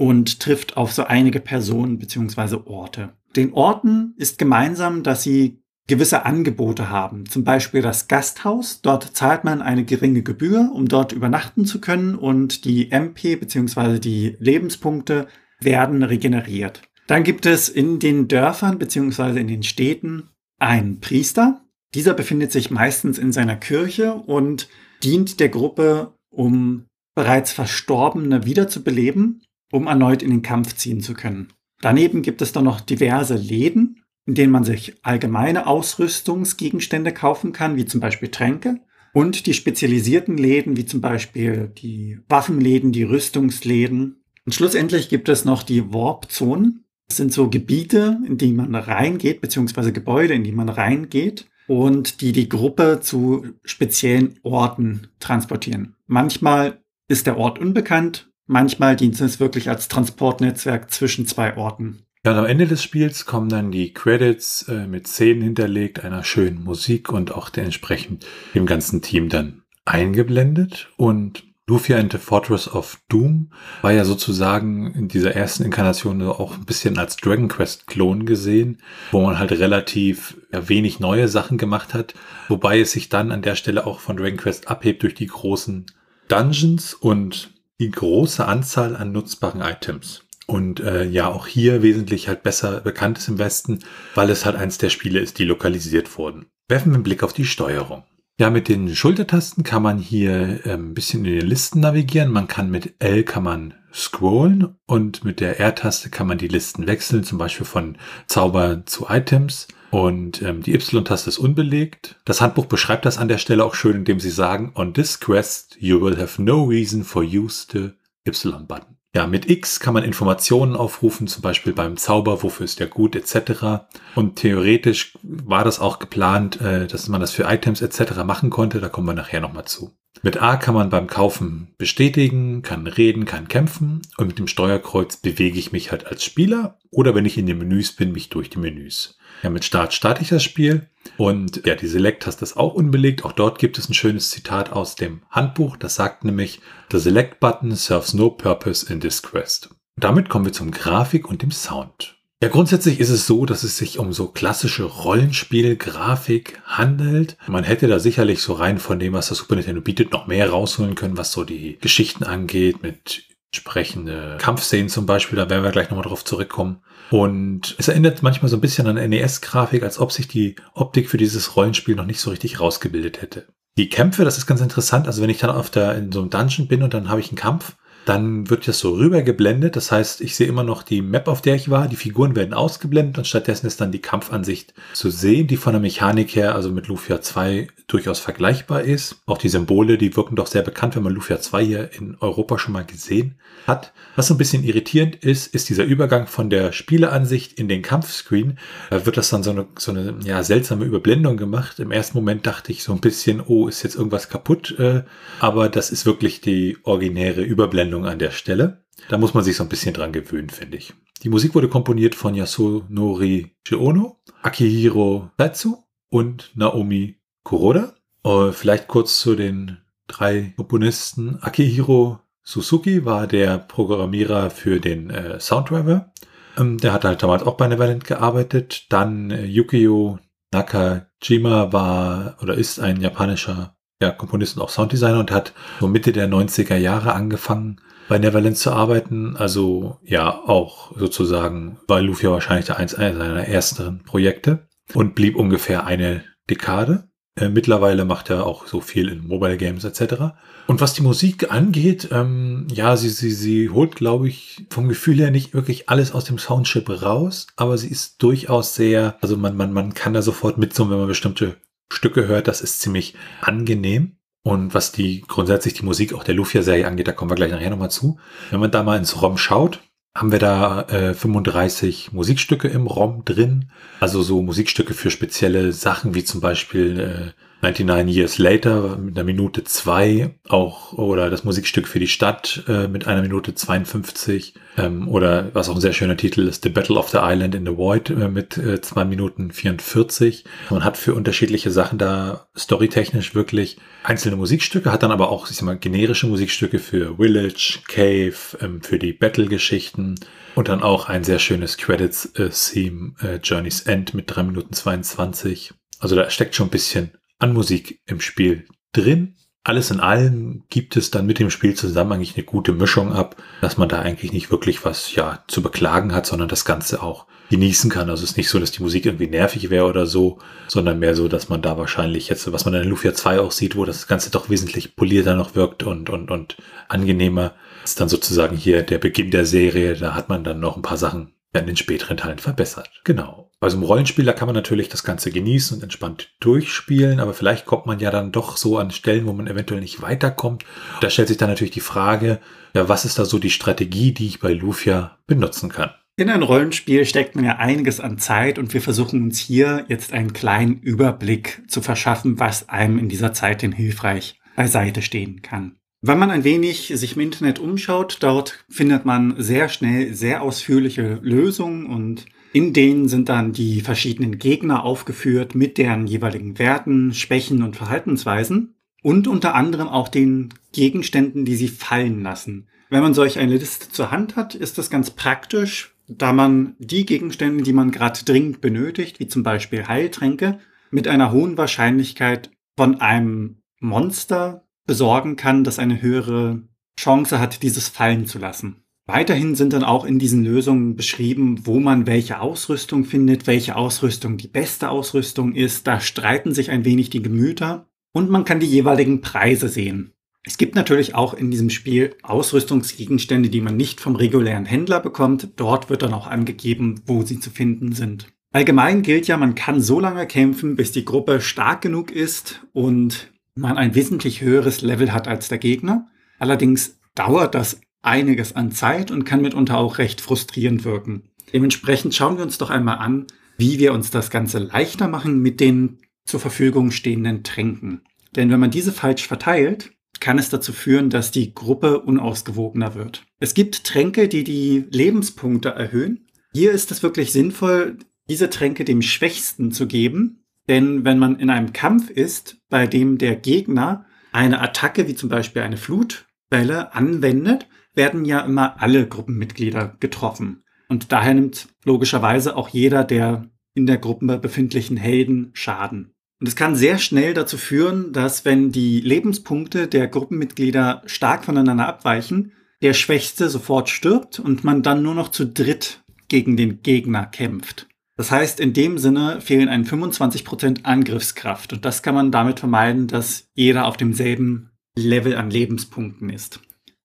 [0.00, 2.60] und trifft auf so einige Personen bzw.
[2.64, 3.10] Orte.
[3.36, 7.26] Den Orten ist gemeinsam, dass sie gewisse Angebote haben.
[7.26, 8.80] Zum Beispiel das Gasthaus.
[8.80, 13.98] Dort zahlt man eine geringe Gebühr, um dort übernachten zu können und die MP bzw.
[13.98, 15.26] die Lebenspunkte
[15.60, 16.80] werden regeneriert.
[17.06, 19.38] Dann gibt es in den Dörfern bzw.
[19.38, 21.60] in den Städten einen Priester.
[21.94, 24.66] Dieser befindet sich meistens in seiner Kirche und
[25.02, 31.48] dient der Gruppe, um bereits Verstorbene wiederzubeleben, um erneut in den Kampf ziehen zu können.
[31.80, 37.76] Daneben gibt es dann noch diverse Läden, in denen man sich allgemeine Ausrüstungsgegenstände kaufen kann,
[37.76, 38.80] wie zum Beispiel Tränke.
[39.12, 44.22] Und die spezialisierten Läden, wie zum Beispiel die Waffenläden, die Rüstungsläden.
[44.44, 46.84] Und schlussendlich gibt es noch die Warp-Zonen.
[47.08, 52.20] Das sind so Gebiete, in die man reingeht, beziehungsweise Gebäude, in die man reingeht und
[52.20, 55.96] die die Gruppe zu speziellen Orten transportieren.
[56.06, 62.02] Manchmal ist der Ort unbekannt, manchmal dient es wirklich als Transportnetzwerk zwischen zwei Orten.
[62.24, 66.62] Ja, am Ende des Spiels kommen dann die Credits äh, mit Szenen hinterlegt, einer schönen
[66.62, 70.90] Musik und auch entsprechend dem ganzen Team dann eingeblendet.
[70.98, 76.58] Und Lufia and the Fortress of Doom war ja sozusagen in dieser ersten Inkarnation auch
[76.58, 78.82] ein bisschen als Dragon Quest Klon gesehen,
[79.12, 82.14] wo man halt relativ wenig neue Sachen gemacht hat,
[82.48, 85.86] wobei es sich dann an der Stelle auch von Dragon Quest abhebt durch die großen
[86.28, 92.42] Dungeons und die große Anzahl an nutzbaren Items und äh, ja auch hier wesentlich halt
[92.42, 93.80] besser bekannt ist im Westen,
[94.14, 96.46] weil es halt eins der Spiele ist, die lokalisiert wurden.
[96.68, 98.04] Werfen wir einen Blick auf die Steuerung.
[98.38, 102.30] Ja, mit den Schultertasten kann man hier äh, ein bisschen in den Listen navigieren.
[102.30, 106.86] Man kann mit L kann man scrollen und mit der R-Taste kann man die Listen
[106.86, 109.68] wechseln, zum Beispiel von Zauber zu Items.
[109.90, 112.16] Und ähm, die Y-Taste ist unbelegt.
[112.24, 115.76] Das Handbuch beschreibt das an der Stelle auch schön, indem sie sagen, on this quest
[115.80, 117.90] you will have no reason for use the
[118.26, 118.96] Y-Button.
[119.12, 123.16] Ja, mit X kann man Informationen aufrufen, zum Beispiel beim Zauber, wofür ist der gut,
[123.16, 123.88] etc.
[124.14, 128.22] Und theoretisch war das auch geplant, äh, dass man das für Items etc.
[128.24, 128.78] machen konnte.
[128.78, 129.96] Da kommen wir nachher nochmal zu.
[130.22, 134.02] Mit A kann man beim Kaufen bestätigen, kann reden, kann kämpfen.
[134.16, 137.58] Und mit dem Steuerkreuz bewege ich mich halt als Spieler oder wenn ich in den
[137.58, 139.18] Menüs bin, mich durch die Menüs.
[139.42, 140.88] Ja, mit Start starte ich das Spiel.
[141.16, 143.24] Und ja, die Select-Taste ist auch unbelegt.
[143.24, 145.76] Auch dort gibt es ein schönes Zitat aus dem Handbuch.
[145.76, 149.70] Das sagt nämlich, The Select-Button serves no purpose in this quest.
[149.96, 152.16] damit kommen wir zum Grafik und dem Sound.
[152.42, 157.36] Ja, grundsätzlich ist es so, dass es sich um so klassische Rollenspiel-Grafik handelt.
[157.46, 160.48] Man hätte da sicherlich so rein von dem, was das Super Nintendo bietet, noch mehr
[160.48, 165.72] rausholen können, was so die Geschichten angeht, mit entsprechende Kampfszenen zum Beispiel, da werden wir
[165.72, 166.82] gleich nochmal drauf zurückkommen.
[167.10, 171.16] Und es erinnert manchmal so ein bisschen an NES-Grafik, als ob sich die Optik für
[171.16, 173.48] dieses Rollenspiel noch nicht so richtig rausgebildet hätte.
[173.76, 175.06] Die Kämpfe, das ist ganz interessant.
[175.06, 177.28] Also wenn ich dann auf der, in so einem Dungeon bin und dann habe ich
[177.28, 179.76] einen Kampf, dann wird das so rübergeblendet.
[179.76, 181.88] Das heißt, ich sehe immer noch die Map, auf der ich war.
[181.88, 185.80] Die Figuren werden ausgeblendet und stattdessen ist dann die Kampfansicht zu sehen, die von der
[185.80, 189.16] Mechanik her, also mit Lufia 2 durchaus vergleichbar ist.
[189.26, 192.58] Auch die Symbole, die wirken doch sehr bekannt, wenn man Lufia 2 hier in Europa
[192.58, 193.34] schon mal gesehen
[193.66, 193.92] hat.
[194.16, 198.58] Was so ein bisschen irritierend ist, ist dieser Übergang von der Spieleansicht in den Kampfscreen.
[198.90, 201.78] Da wird das dann so eine, so eine ja, seltsame Überblendung gemacht.
[201.78, 204.78] Im ersten Moment dachte ich so ein bisschen, oh, ist jetzt irgendwas kaputt?
[204.78, 205.02] Äh,
[205.38, 208.84] aber das ist wirklich die originäre Überblendung an der Stelle.
[209.08, 210.94] Da muss man sich so ein bisschen dran gewöhnen, finde ich.
[211.22, 215.76] Die Musik wurde komponiert von Yasunori Shiono, Akihiro Tatsu
[216.08, 217.94] und Naomi Kuroda.
[218.26, 221.38] Uh, vielleicht kurz zu den drei Komponisten.
[221.42, 226.12] Akihiro Suzuki war der Programmierer für den äh, Sounddriver.
[226.58, 228.86] Ähm, der hat halt damals auch bei Neverland gearbeitet.
[228.90, 230.18] Dann äh, Yukio
[230.52, 236.12] Nakajima war oder ist ein japanischer ja, Komponist und auch Sounddesigner und hat so Mitte
[236.12, 239.36] der 90er Jahre angefangen, bei Neverland zu arbeiten.
[239.36, 245.86] Also ja, auch sozusagen war Lufia wahrscheinlich der eins seiner ersten Projekte und blieb ungefähr
[245.86, 247.08] eine Dekade.
[247.36, 250.34] Äh, mittlerweile macht er auch so viel in Mobile Games etc.
[250.66, 255.18] Und was die Musik angeht, ähm, ja, sie, sie, sie holt, glaube ich, vom Gefühl
[255.18, 259.56] her nicht wirklich alles aus dem Soundchip raus, aber sie ist durchaus sehr, also man,
[259.56, 261.56] man, man kann da sofort mitsummen, wenn man bestimmte
[261.90, 262.48] Stücke hört.
[262.48, 264.16] Das ist ziemlich angenehm.
[264.42, 267.70] Und was die grundsätzlich die Musik auch der Lufia-Serie angeht, da kommen wir gleich nachher
[267.70, 268.18] nochmal zu.
[268.50, 269.80] Wenn man da mal ins ROM schaut,
[270.16, 273.70] haben wir da äh, 35 Musikstücke im ROM drin.
[274.00, 279.24] Also so Musikstücke für spezielle Sachen, wie zum Beispiel äh, 99 Years Later mit einer
[279.24, 285.08] Minute zwei auch oder das Musikstück für die Stadt äh, mit einer Minute 52 ähm,
[285.08, 287.76] oder was auch ein sehr schöner Titel ist, The Battle of the Island in the
[287.76, 290.44] Void äh, mit äh, zwei Minuten 44.
[290.70, 295.56] Man hat für unterschiedliche Sachen da storytechnisch wirklich einzelne Musikstücke, hat dann aber auch, ich
[295.56, 300.14] sag mal, generische Musikstücke für Village, Cave, ähm, für die Battle-Geschichten
[300.54, 305.74] und dann auch ein sehr schönes Credits-Theme, äh, Journey's End mit drei Minuten 22.
[305.98, 309.36] Also da steckt schon ein bisschen an Musik im Spiel drin.
[309.62, 313.36] Alles in allem gibt es dann mit dem Spiel zusammen eigentlich eine gute Mischung ab,
[313.60, 317.26] dass man da eigentlich nicht wirklich was ja zu beklagen hat, sondern das Ganze auch
[317.50, 318.08] genießen kann.
[318.08, 321.14] Also es ist nicht so, dass die Musik irgendwie nervig wäre oder so, sondern mehr
[321.14, 324.06] so, dass man da wahrscheinlich jetzt, was man in Lufia 2 auch sieht, wo das
[324.06, 326.56] Ganze doch wesentlich polierter noch wirkt und, und, und
[326.88, 329.94] angenehmer, ist dann sozusagen hier der Beginn der Serie.
[329.94, 332.88] Da hat man dann noch ein paar Sachen in den späteren Teilen verbessert.
[333.04, 333.49] Genau.
[333.62, 337.66] Bei so einem Rollenspieler kann man natürlich das Ganze genießen und entspannt durchspielen, aber vielleicht
[337.66, 340.64] kommt man ja dann doch so an Stellen, wo man eventuell nicht weiterkommt.
[341.02, 342.40] Da stellt sich dann natürlich die Frage,
[342.74, 345.90] ja, was ist da so die Strategie, die ich bei Lufia benutzen kann?
[346.16, 350.14] In ein Rollenspiel steckt man ja einiges an Zeit und wir versuchen uns hier jetzt
[350.14, 355.76] einen kleinen Überblick zu verschaffen, was einem in dieser Zeit denn hilfreich beiseite stehen kann.
[356.00, 361.18] Wenn man ein wenig sich im Internet umschaut, dort findet man sehr schnell sehr ausführliche
[361.20, 367.62] Lösungen und in denen sind dann die verschiedenen Gegner aufgeführt mit deren jeweiligen Werten, Schwächen
[367.62, 372.68] und Verhaltensweisen und unter anderem auch den Gegenständen, die sie fallen lassen.
[372.90, 377.06] Wenn man solch eine Liste zur Hand hat, ist das ganz praktisch, da man die
[377.06, 380.58] Gegenstände, die man gerade dringend benötigt, wie zum Beispiel Heiltränke,
[380.90, 386.62] mit einer hohen Wahrscheinlichkeit von einem Monster besorgen kann, das eine höhere
[386.98, 388.82] Chance hat, dieses fallen zu lassen.
[389.12, 394.36] Weiterhin sind dann auch in diesen Lösungen beschrieben, wo man welche Ausrüstung findet, welche Ausrüstung
[394.36, 395.88] die beste Ausrüstung ist.
[395.88, 400.12] Da streiten sich ein wenig die Gemüter und man kann die jeweiligen Preise sehen.
[400.44, 405.48] Es gibt natürlich auch in diesem Spiel Ausrüstungsgegenstände, die man nicht vom regulären Händler bekommt.
[405.56, 408.28] Dort wird dann auch angegeben, wo sie zu finden sind.
[408.52, 413.32] Allgemein gilt ja, man kann so lange kämpfen, bis die Gruppe stark genug ist und
[413.56, 416.06] man ein wesentlich höheres Level hat als der Gegner.
[416.38, 421.30] Allerdings dauert das einiges an Zeit und kann mitunter auch recht frustrierend wirken.
[421.52, 423.26] Dementsprechend schauen wir uns doch einmal an,
[423.58, 428.02] wie wir uns das Ganze leichter machen mit den zur Verfügung stehenden Tränken.
[428.36, 433.26] Denn wenn man diese falsch verteilt, kann es dazu führen, dass die Gruppe unausgewogener wird.
[433.38, 436.26] Es gibt Tränke, die die Lebenspunkte erhöhen.
[436.52, 440.44] Hier ist es wirklich sinnvoll, diese Tränke dem Schwächsten zu geben.
[440.68, 445.28] Denn wenn man in einem Kampf ist, bei dem der Gegner eine Attacke wie zum
[445.28, 447.66] Beispiel eine Flutwelle anwendet,
[448.00, 450.62] werden ja immer alle Gruppenmitglieder getroffen.
[450.88, 456.14] Und daher nimmt logischerweise auch jeder der in der Gruppe befindlichen Helden Schaden.
[456.40, 461.86] Und es kann sehr schnell dazu führen, dass wenn die Lebenspunkte der Gruppenmitglieder stark voneinander
[461.86, 467.26] abweichen, der Schwächste sofort stirbt und man dann nur noch zu dritt gegen den Gegner
[467.26, 467.86] kämpft.
[468.16, 473.08] Das heißt, in dem Sinne fehlen ein 25% Angriffskraft und das kann man damit vermeiden,
[473.08, 476.60] dass jeder auf demselben Level an Lebenspunkten ist.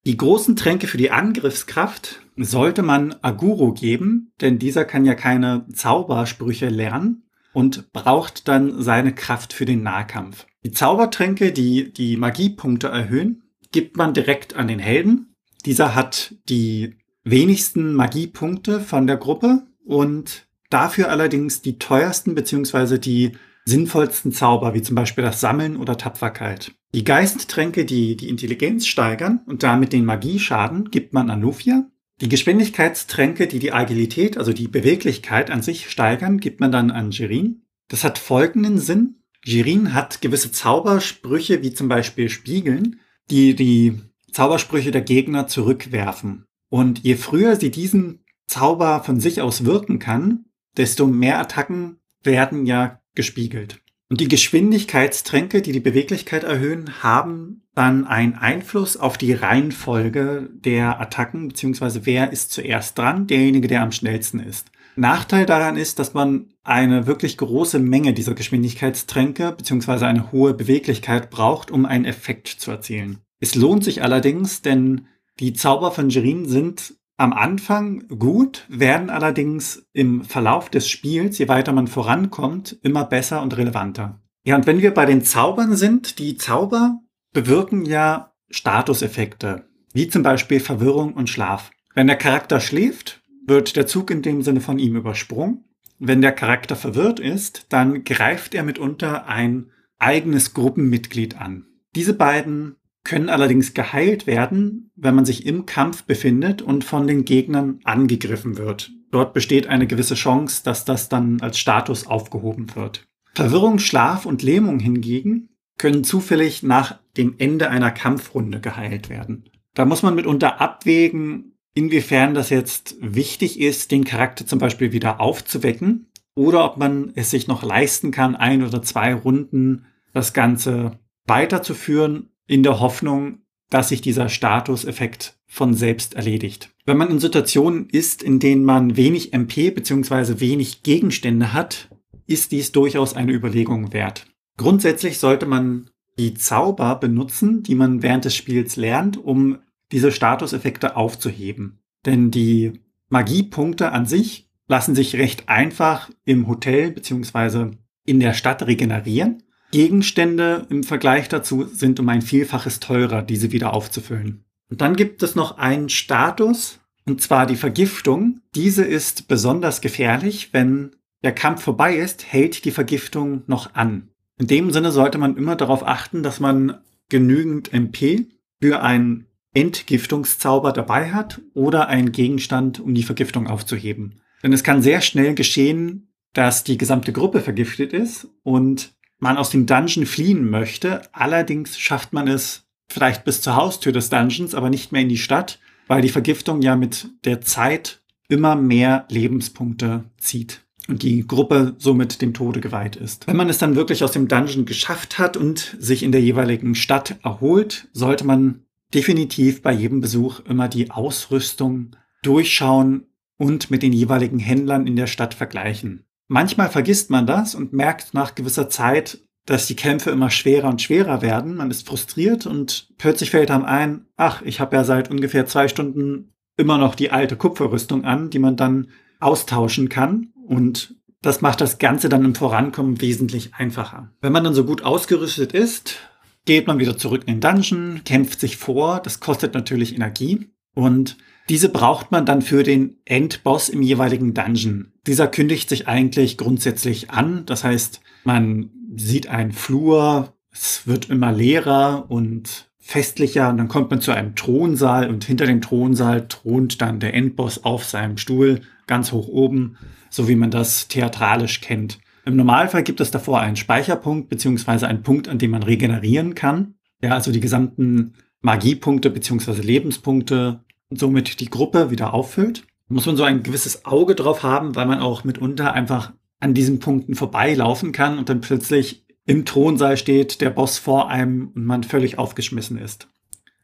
[0.06, 5.66] Die großen Tränke für die Angriffskraft sollte man Aguro geben, denn dieser kann ja keine
[5.74, 10.46] Zaubersprüche lernen und braucht dann seine Kraft für den Nahkampf.
[10.64, 15.34] Die Zaubertränke, die die Magiepunkte erhöhen, gibt man direkt an den Helden.
[15.66, 23.00] Dieser hat die wenigsten Magiepunkte von der Gruppe und dafür allerdings die teuersten bzw.
[23.00, 23.32] die
[23.66, 26.72] sinnvollsten Zauber, wie zum Beispiel das Sammeln oder Tapferkeit.
[26.94, 31.90] Die Geisttränke, die die Intelligenz steigern und damit den Magieschaden, gibt man an Lufia.
[32.22, 37.12] Die Geschwindigkeitstränke, die die Agilität, also die Beweglichkeit an sich steigern, gibt man dann an
[37.12, 37.64] Jirin.
[37.90, 39.16] Das hat folgenden Sinn.
[39.44, 43.00] Jirin hat gewisse Zaubersprüche, wie zum Beispiel Spiegeln,
[43.30, 44.00] die die
[44.32, 46.46] Zaubersprüche der Gegner zurückwerfen.
[46.70, 50.46] Und je früher sie diesen Zauber von sich aus wirken kann,
[50.78, 53.82] desto mehr Attacken werden ja gespiegelt.
[54.10, 61.02] Und die Geschwindigkeitstränke, die die Beweglichkeit erhöhen, haben dann einen Einfluss auf die Reihenfolge der
[61.02, 64.70] Attacken, beziehungsweise wer ist zuerst dran, derjenige, der am schnellsten ist.
[64.96, 71.30] Nachteil daran ist, dass man eine wirklich große Menge dieser Geschwindigkeitstränke, beziehungsweise eine hohe Beweglichkeit
[71.30, 73.20] braucht, um einen Effekt zu erzielen.
[73.40, 75.08] Es lohnt sich allerdings, denn
[75.40, 81.48] die Zauber von Jirin sind am Anfang gut, werden allerdings im Verlauf des Spiels, je
[81.48, 84.22] weiter man vorankommt, immer besser und relevanter.
[84.44, 87.00] Ja, und wenn wir bei den Zaubern sind, die Zauber
[87.34, 91.72] bewirken ja Statuseffekte, wie zum Beispiel Verwirrung und Schlaf.
[91.94, 95.64] Wenn der Charakter schläft, wird der Zug in dem Sinne von ihm übersprungen.
[95.98, 101.66] Wenn der Charakter verwirrt ist, dann greift er mitunter ein eigenes Gruppenmitglied an.
[101.96, 102.76] Diese beiden
[103.06, 108.58] können allerdings geheilt werden, wenn man sich im Kampf befindet und von den Gegnern angegriffen
[108.58, 108.92] wird.
[109.12, 113.08] Dort besteht eine gewisse Chance, dass das dann als Status aufgehoben wird.
[113.34, 119.50] Verwirrung, Schlaf und Lähmung hingegen können zufällig nach dem Ende einer Kampfrunde geheilt werden.
[119.74, 125.20] Da muss man mitunter abwägen, inwiefern das jetzt wichtig ist, den Charakter zum Beispiel wieder
[125.20, 131.00] aufzuwecken oder ob man es sich noch leisten kann, ein oder zwei Runden das Ganze
[131.28, 136.70] weiterzuführen in der Hoffnung, dass sich dieser Statuseffekt von selbst erledigt.
[136.86, 140.40] Wenn man in Situationen ist, in denen man wenig MP bzw.
[140.40, 141.90] wenig Gegenstände hat,
[142.28, 144.26] ist dies durchaus eine Überlegung wert.
[144.58, 149.60] Grundsätzlich sollte man die Zauber benutzen, die man während des Spiels lernt, um
[149.92, 151.80] diese Statuseffekte aufzuheben.
[152.06, 152.74] Denn die
[153.10, 157.72] Magiepunkte an sich lassen sich recht einfach im Hotel bzw.
[158.06, 159.44] in der Stadt regenerieren.
[159.76, 164.46] Gegenstände im Vergleich dazu sind um ein Vielfaches teurer, diese wieder aufzufüllen.
[164.70, 168.40] Und dann gibt es noch einen Status, und zwar die Vergiftung.
[168.56, 174.08] Diese ist besonders gefährlich, wenn der Kampf vorbei ist, hält die Vergiftung noch an.
[174.40, 176.78] In dem Sinne sollte man immer darauf achten, dass man
[177.10, 178.28] genügend MP
[178.62, 184.22] für einen Entgiftungszauber dabei hat oder einen Gegenstand, um die Vergiftung aufzuheben.
[184.42, 189.50] Denn es kann sehr schnell geschehen, dass die gesamte Gruppe vergiftet ist und man aus
[189.50, 191.02] dem Dungeon fliehen möchte.
[191.14, 195.18] Allerdings schafft man es vielleicht bis zur Haustür des Dungeons, aber nicht mehr in die
[195.18, 201.76] Stadt, weil die Vergiftung ja mit der Zeit immer mehr Lebenspunkte zieht und die Gruppe
[201.78, 203.28] somit dem Tode geweiht ist.
[203.28, 206.76] Wenn man es dann wirklich aus dem Dungeon geschafft hat und sich in der jeweiligen
[206.76, 208.62] Stadt erholt, sollte man
[208.94, 213.06] definitiv bei jedem Besuch immer die Ausrüstung durchschauen
[213.38, 216.05] und mit den jeweiligen Händlern in der Stadt vergleichen.
[216.28, 220.82] Manchmal vergisst man das und merkt nach gewisser Zeit, dass die Kämpfe immer schwerer und
[220.82, 221.56] schwerer werden.
[221.56, 225.68] Man ist frustriert und plötzlich fällt einem ein, ach, ich habe ja seit ungefähr zwei
[225.68, 228.88] Stunden immer noch die alte Kupferrüstung an, die man dann
[229.20, 230.32] austauschen kann.
[230.48, 234.12] Und das macht das Ganze dann im Vorankommen wesentlich einfacher.
[234.22, 235.98] Wenn man dann so gut ausgerüstet ist,
[236.46, 239.00] geht man wieder zurück in den Dungeon, kämpft sich vor.
[239.00, 240.50] Das kostet natürlich Energie.
[240.76, 241.18] Und
[241.50, 244.92] diese braucht man dann für den Endboss im jeweiligen Dungeon.
[245.06, 247.46] Dieser kündigt sich eigentlich grundsätzlich an.
[247.46, 253.90] Das heißt, man sieht einen Flur, es wird immer leerer und festlicher und dann kommt
[253.90, 258.62] man zu einem Thronsaal und hinter dem Thronsaal thront dann der Endboss auf seinem Stuhl
[258.88, 259.78] ganz hoch oben,
[260.10, 262.00] so wie man das theatralisch kennt.
[262.26, 266.76] Im Normalfall gibt es davor einen Speicherpunkt beziehungsweise einen Punkt, an dem man regenerieren kann.
[267.02, 270.65] Ja, also die gesamten Magiepunkte beziehungsweise Lebenspunkte
[270.96, 272.64] somit die Gruppe wieder auffüllt.
[272.88, 276.80] Muss man so ein gewisses Auge drauf haben, weil man auch mitunter einfach an diesen
[276.80, 281.84] Punkten vorbeilaufen kann und dann plötzlich im Thronsaal steht der Boss vor einem und man
[281.84, 283.10] völlig aufgeschmissen ist.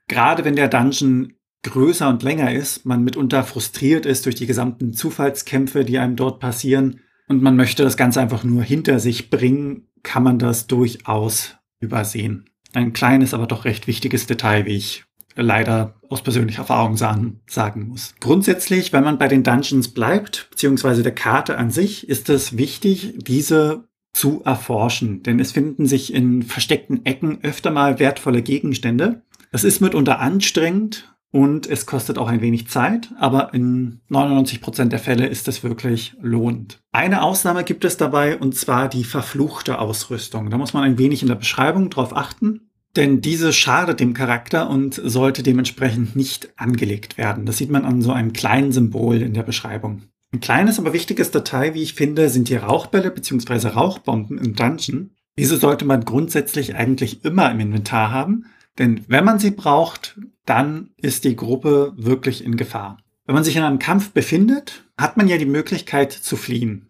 [0.08, 4.94] Gerade wenn der Dungeon größer und länger ist, man mitunter frustriert ist durch die gesamten
[4.94, 9.88] Zufallskämpfe, die einem dort passieren und man möchte das Ganze einfach nur hinter sich bringen,
[10.02, 12.50] kann man das durchaus übersehen.
[12.74, 15.06] Ein kleines, aber doch recht wichtiges Detail, wie ich
[15.36, 18.16] leider aus persönlicher Erfahrung sagen, sagen muss.
[18.20, 23.16] Grundsätzlich, wenn man bei den Dungeons bleibt, beziehungsweise der Karte an sich, ist es wichtig,
[23.18, 29.24] diese zu erforschen, denn es finden sich in versteckten Ecken öfter mal wertvolle Gegenstände.
[29.52, 34.92] Das ist mitunter anstrengend und es kostet auch ein wenig Zeit, aber in 99 Prozent
[34.92, 36.82] der Fälle ist es wirklich lohnend.
[36.92, 40.50] Eine Ausnahme gibt es dabei und zwar die verfluchte Ausrüstung.
[40.50, 42.71] Da muss man ein wenig in der Beschreibung drauf achten.
[42.96, 47.46] Denn diese schadet dem Charakter und sollte dementsprechend nicht angelegt werden.
[47.46, 50.04] Das sieht man an so einem kleinen Symbol in der Beschreibung.
[50.34, 53.70] Ein kleines, aber wichtiges Datei, wie ich finde, sind die Rauchbälle bzw.
[53.70, 55.12] Rauchbomben im Dungeon.
[55.38, 58.46] Diese sollte man grundsätzlich eigentlich immer im Inventar haben,
[58.78, 62.98] denn wenn man sie braucht, dann ist die Gruppe wirklich in Gefahr.
[63.26, 66.90] Wenn man sich in einem Kampf befindet, hat man ja die Möglichkeit zu fliehen.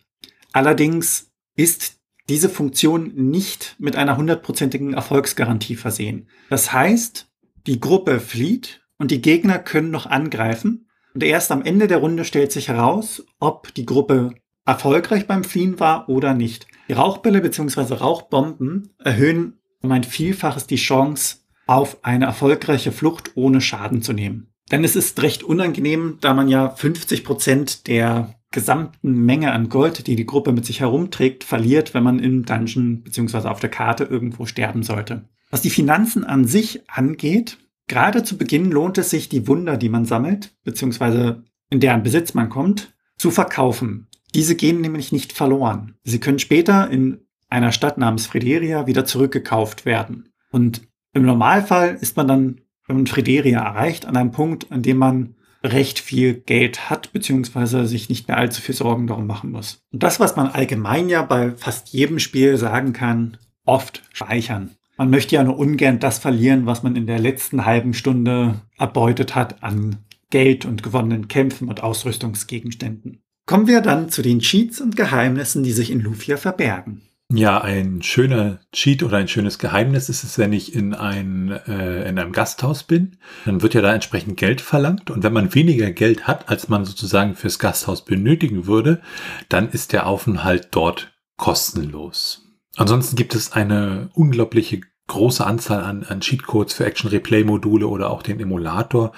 [0.54, 6.28] Allerdings ist diese Funktion nicht mit einer hundertprozentigen Erfolgsgarantie versehen.
[6.50, 7.30] Das heißt,
[7.68, 10.88] die Gruppe flieht und die Gegner können noch angreifen.
[11.14, 14.34] Und erst am Ende der Runde stellt sich heraus, ob die Gruppe
[14.66, 16.68] erfolgreich beim Fliehen war oder nicht.
[16.88, 17.96] Die Rauchbälle bzw.
[17.96, 24.54] Rauchbomben erhöhen um ein Vielfaches die Chance auf eine erfolgreiche Flucht ohne Schaden zu nehmen.
[24.72, 30.08] Denn es ist recht unangenehm, da man ja 50 Prozent der gesamten Menge an Gold,
[30.08, 33.48] die die Gruppe mit sich herumträgt, verliert, wenn man im Dungeon bzw.
[33.48, 35.30] auf der Karte irgendwo sterben sollte.
[35.50, 39.90] Was die Finanzen an sich angeht, gerade zu Beginn lohnt es sich, die Wunder, die
[39.90, 41.36] man sammelt, bzw.
[41.70, 44.08] in deren Besitz man kommt, zu verkaufen.
[44.34, 45.96] Diese gehen nämlich nicht verloren.
[46.04, 50.30] Sie können später in einer Stadt namens Frederia wieder zurückgekauft werden.
[50.52, 50.82] Und
[51.14, 55.36] im Normalfall ist man dann wenn man Frederia erreicht, an einem Punkt, an dem man
[55.64, 59.84] recht viel Geld hat, beziehungsweise sich nicht mehr allzu viel Sorgen darum machen muss.
[59.92, 64.72] Und das, was man allgemein ja bei fast jedem Spiel sagen kann, oft speichern.
[64.98, 69.36] Man möchte ja nur ungern das verlieren, was man in der letzten halben Stunde erbeutet
[69.36, 69.98] hat an
[70.30, 73.22] Geld und gewonnenen Kämpfen und Ausrüstungsgegenständen.
[73.46, 77.02] Kommen wir dann zu den Cheats und Geheimnissen, die sich in Lufia verbergen.
[77.34, 82.10] Ja, ein schöner Cheat oder ein schönes Geheimnis ist es, wenn ich in, ein, äh,
[82.10, 85.10] in einem Gasthaus bin, dann wird ja da entsprechend Geld verlangt.
[85.10, 89.02] Und wenn man weniger Geld hat, als man sozusagen fürs Gasthaus benötigen würde,
[89.48, 92.50] dann ist der Aufenthalt dort kostenlos.
[92.76, 98.10] Ansonsten gibt es eine unglaubliche große Anzahl an, an Cheatcodes für Action Replay Module oder
[98.10, 99.14] auch den Emulator,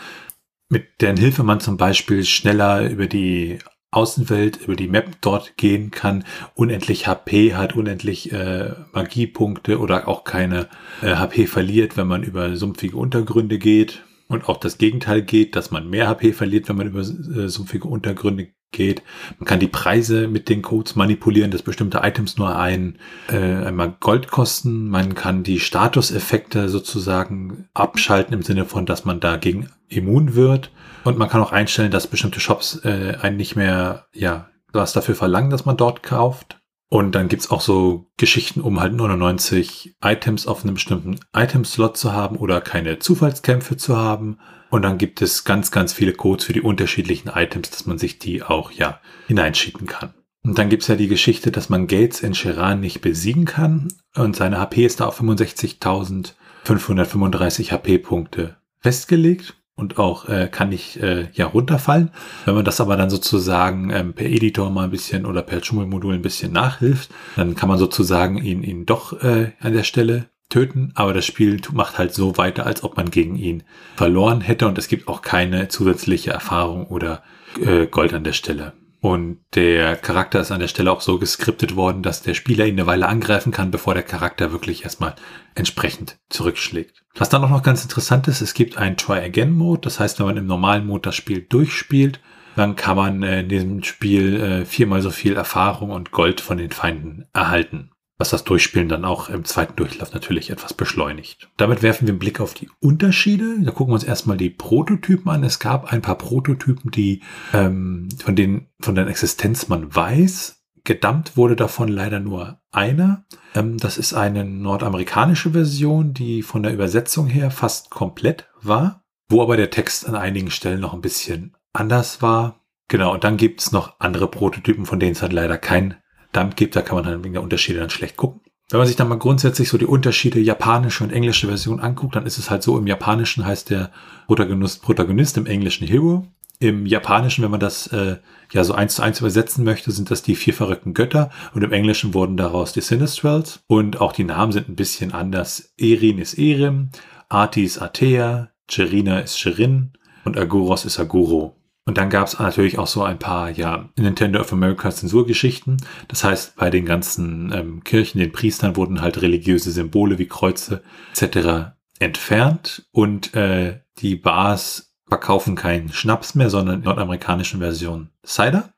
[0.70, 3.58] mit deren Hilfe man zum Beispiel schneller über die
[3.94, 6.24] Außenwelt über die Map dort gehen kann,
[6.56, 10.68] unendlich HP hat, unendlich äh, Magiepunkte oder auch keine
[11.02, 14.04] äh, HP verliert, wenn man über sumpfige Untergründe geht.
[14.28, 17.88] Und auch das Gegenteil geht, dass man mehr HP verliert, wenn man über äh, sumpfige
[17.88, 19.02] Untergründe geht.
[19.40, 22.98] Man kann die Preise mit den Codes manipulieren, dass bestimmte Items nur ein,
[23.30, 24.90] äh, einmal Gold kosten.
[24.90, 30.72] Man kann die Statuseffekte sozusagen abschalten im Sinne von, dass man dagegen immun wird.
[31.04, 35.16] Und man kann auch einstellen, dass bestimmte Shops äh, einen nicht mehr, ja, was dafür
[35.16, 36.60] verlangen, dass man dort kauft.
[36.94, 42.14] Und dann gibt's auch so Geschichten, um halt 99 Items auf einem bestimmten Item-Slot zu
[42.14, 44.38] haben oder keine Zufallskämpfe zu haben.
[44.70, 48.20] Und dann gibt es ganz, ganz viele Codes für die unterschiedlichen Items, dass man sich
[48.20, 50.14] die auch, ja, hineinschieben kann.
[50.44, 53.92] Und dann gibt's ja die Geschichte, dass man Gates in Chiran nicht besiegen kann.
[54.14, 61.30] Und seine HP ist da auf 65.535 HP-Punkte festgelegt und auch äh, kann nicht äh,
[61.34, 62.12] ja runterfallen.
[62.46, 66.14] Wenn man das aber dann sozusagen ähm, per Editor mal ein bisschen oder per Dschungelmodul
[66.14, 70.92] ein bisschen nachhilft, dann kann man sozusagen ihn, ihn doch äh, an der Stelle töten,
[70.94, 73.64] aber das Spiel macht halt so weiter, als ob man gegen ihn
[73.96, 77.24] verloren hätte und es gibt auch keine zusätzliche Erfahrung oder
[77.60, 78.74] äh, Gold an der Stelle.
[79.04, 82.76] Und der Charakter ist an der Stelle auch so geskriptet worden, dass der Spieler ihn
[82.76, 85.16] eine Weile angreifen kann, bevor der Charakter wirklich erstmal
[85.56, 87.04] entsprechend zurückschlägt.
[87.14, 89.82] Was dann auch noch ganz interessant ist, es gibt einen Try-Again-Mode.
[89.82, 92.22] Das heißt, wenn man im normalen Mode das Spiel durchspielt,
[92.56, 96.58] dann kann man äh, in diesem Spiel äh, viermal so viel Erfahrung und Gold von
[96.58, 97.93] den Feinden erhalten
[98.24, 101.50] was das Durchspielen dann auch im zweiten Durchlauf natürlich etwas beschleunigt.
[101.58, 103.58] Damit werfen wir einen Blick auf die Unterschiede.
[103.62, 105.44] Da gucken wir uns erstmal die Prototypen an.
[105.44, 107.22] Es gab ein paar Prototypen, die
[107.54, 110.64] ähm, von denen von deren Existenz man weiß.
[110.86, 113.26] Gedammt wurde davon leider nur einer.
[113.56, 119.42] Ähm, das ist eine nordamerikanische Version, die von der Übersetzung her fast komplett war, wo
[119.42, 122.62] aber der Text an einigen Stellen noch ein bisschen anders war.
[122.88, 125.96] Genau, und dann gibt es noch andere Prototypen, von denen es halt leider kein
[126.34, 128.42] Dump gibt, da kann man dann wegen der Unterschiede dann schlecht gucken.
[128.70, 132.26] Wenn man sich dann mal grundsätzlich so die Unterschiede japanische und englische Version anguckt, dann
[132.26, 133.92] ist es halt so, im Japanischen heißt der
[134.28, 136.26] Protagonist Protagonist, im Englischen Hero.
[136.60, 138.18] Im Japanischen, wenn man das äh,
[138.52, 141.74] ja so eins zu eins übersetzen möchte, sind das die vier verrückten Götter und im
[141.74, 145.74] Englischen wurden daraus die Sinistrals und auch die Namen sind ein bisschen anders.
[145.78, 146.90] Erin ist Erim,
[147.28, 151.56] Arti ist Atea, Gerina ist Sherin und Aguros ist Aguro.
[151.86, 155.78] Und dann gab es natürlich auch so ein paar, ja, Nintendo of America Zensurgeschichten.
[156.08, 160.82] Das heißt, bei den ganzen ähm, Kirchen, den Priestern wurden halt religiöse Symbole wie Kreuze
[161.12, 161.74] etc.
[162.00, 162.88] entfernt.
[162.92, 168.74] Und äh, die Bars verkaufen keinen Schnaps mehr, sondern in nordamerikanischen Version Cider.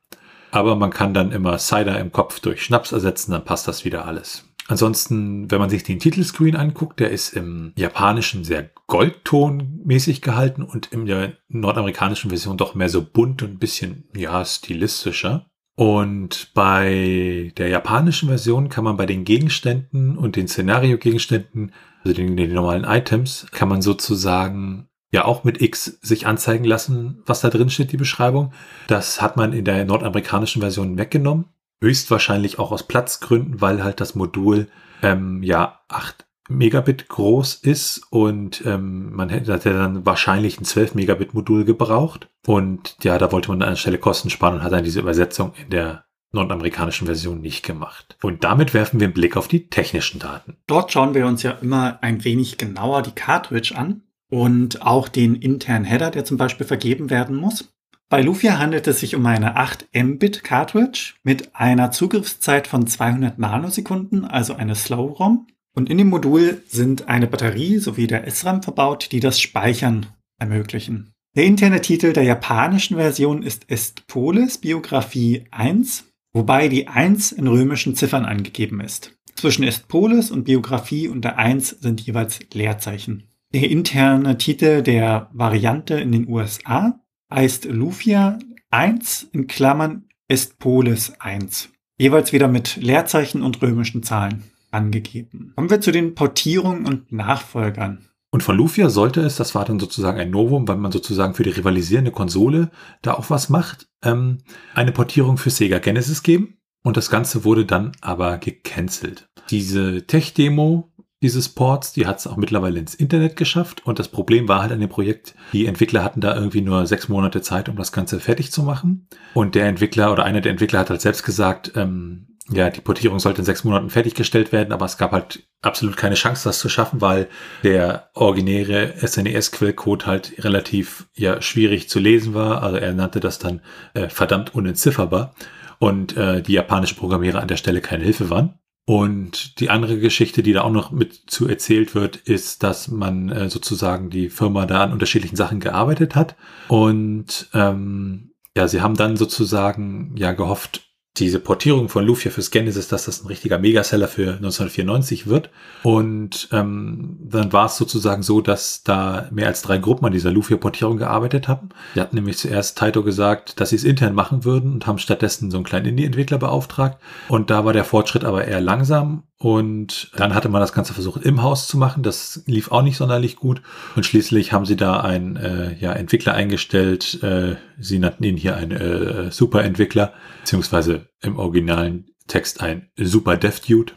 [0.50, 4.06] Aber man kann dann immer Cider im Kopf durch Schnaps ersetzen, dann passt das wieder
[4.06, 4.44] alles.
[4.68, 10.86] Ansonsten, wenn man sich den Titelscreen anguckt, der ist im japanischen sehr goldtonmäßig gehalten und
[10.86, 15.46] in der nordamerikanischen Version doch mehr so bunt und ein bisschen, ja, stilistischer.
[15.76, 22.36] Und bei der japanischen Version kann man bei den Gegenständen und den Szenario-Gegenständen, also den,
[22.36, 27.50] den normalen Items, kann man sozusagen ja auch mit X sich anzeigen lassen, was da
[27.50, 28.52] drin steht, die Beschreibung.
[28.86, 31.46] Das hat man in der nordamerikanischen Version weggenommen.
[31.80, 34.68] Höchstwahrscheinlich auch aus Platzgründen, weil halt das Modul
[35.02, 41.34] ähm, ja 8 Megabit groß ist und ähm, man hätte dann wahrscheinlich ein 12 Megabit
[41.34, 42.28] Modul gebraucht.
[42.46, 45.52] Und ja, da wollte man an der Stelle Kosten sparen und hat dann diese Übersetzung
[45.60, 48.16] in der nordamerikanischen Version nicht gemacht.
[48.22, 50.56] Und damit werfen wir einen Blick auf die technischen Daten.
[50.66, 55.34] Dort schauen wir uns ja immer ein wenig genauer die Cartridge an und auch den
[55.34, 57.75] internen Header, der zum Beispiel vergeben werden muss.
[58.08, 63.36] Bei Lufia handelt es sich um eine 8 Mbit Cartridge mit einer Zugriffszeit von 200
[63.36, 65.48] Nanosekunden, also eine Slow ROM.
[65.74, 70.06] Und in dem Modul sind eine Batterie sowie der SRAM verbaut, die das Speichern
[70.38, 71.12] ermöglichen.
[71.34, 77.96] Der interne Titel der japanischen Version ist Estpolis Biografie 1, wobei die 1 in römischen
[77.96, 79.18] Ziffern angegeben ist.
[79.34, 83.24] Zwischen Estpolis und Biografie und der 1 sind jeweils Leerzeichen.
[83.52, 87.00] Der interne Titel der Variante in den USA
[87.32, 88.38] heißt Lufia
[88.70, 91.70] 1 in Klammern Estpolis 1.
[91.98, 95.52] Jeweils wieder mit Leerzeichen und römischen Zahlen angegeben.
[95.56, 98.06] Kommen wir zu den Portierungen und Nachfolgern.
[98.30, 101.42] Und von Lufia sollte es, das war dann sozusagen ein Novum, weil man sozusagen für
[101.42, 102.70] die rivalisierende Konsole
[103.00, 104.38] da auch was macht, ähm,
[104.74, 106.58] eine Portierung für Sega Genesis geben.
[106.82, 109.28] Und das Ganze wurde dann aber gecancelt.
[109.50, 110.92] Diese Tech-Demo
[111.22, 113.86] dieses Ports, die hat es auch mittlerweile ins Internet geschafft.
[113.86, 117.08] Und das Problem war halt an dem Projekt, die Entwickler hatten da irgendwie nur sechs
[117.08, 119.08] Monate Zeit, um das Ganze fertig zu machen.
[119.34, 123.18] Und der Entwickler oder einer der Entwickler hat halt selbst gesagt, ähm, ja, die Portierung
[123.18, 126.68] sollte in sechs Monaten fertiggestellt werden, aber es gab halt absolut keine Chance, das zu
[126.68, 127.28] schaffen, weil
[127.64, 132.62] der originäre SNES-Quellcode halt relativ ja schwierig zu lesen war.
[132.62, 133.62] Also er nannte das dann
[133.94, 135.34] äh, verdammt unentzifferbar
[135.78, 138.60] und äh, die japanischen Programmierer an der Stelle keine Hilfe waren.
[138.88, 143.30] Und die andere Geschichte, die da auch noch mit zu erzählt wird, ist, dass man
[143.30, 146.36] äh, sozusagen die Firma da an unterschiedlichen Sachen gearbeitet hat.
[146.68, 150.88] Und ähm, ja, sie haben dann sozusagen ja gehofft,
[151.18, 155.50] diese Portierung von Lufia fürs Genesis, dass das ein richtiger Megaseller für 1994 wird.
[155.82, 160.30] Und ähm, dann war es sozusagen so, dass da mehr als drei Gruppen an dieser
[160.30, 161.70] Lufia-Portierung gearbeitet haben.
[161.94, 165.50] Die hatten nämlich zuerst Taito gesagt, dass sie es intern machen würden und haben stattdessen
[165.50, 166.98] so einen kleinen Indie-Entwickler beauftragt.
[167.28, 169.22] Und da war der Fortschritt aber eher langsam.
[169.38, 172.02] Und dann hatte man das Ganze versucht im Haus zu machen.
[172.02, 173.60] Das lief auch nicht sonderlich gut.
[173.94, 177.22] Und schließlich haben sie da einen äh, ja, Entwickler eingestellt.
[177.22, 183.60] Äh, sie nannten ihn hier einen äh, Super-Entwickler, beziehungsweise im originalen Text ein Super Dev
[183.60, 183.92] Dude,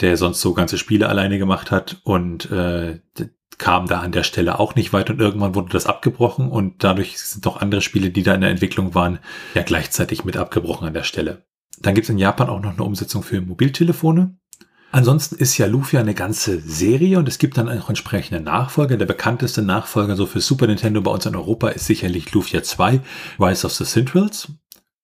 [0.00, 3.00] der sonst so ganze Spiele alleine gemacht hat und äh,
[3.58, 7.18] kam da an der Stelle auch nicht weit und irgendwann wurde das abgebrochen und dadurch
[7.18, 9.18] sind noch andere Spiele, die da in der Entwicklung waren,
[9.54, 11.46] ja gleichzeitig mit abgebrochen an der Stelle.
[11.78, 14.36] Dann gibt es in Japan auch noch eine Umsetzung für Mobiltelefone.
[14.92, 18.96] Ansonsten ist ja Lufia eine ganze Serie und es gibt dann auch entsprechende Nachfolger.
[18.96, 23.00] Der bekannteste Nachfolger so für Super Nintendo bei uns in Europa ist sicherlich Lufia 2,
[23.38, 24.48] Rise of the Centrals.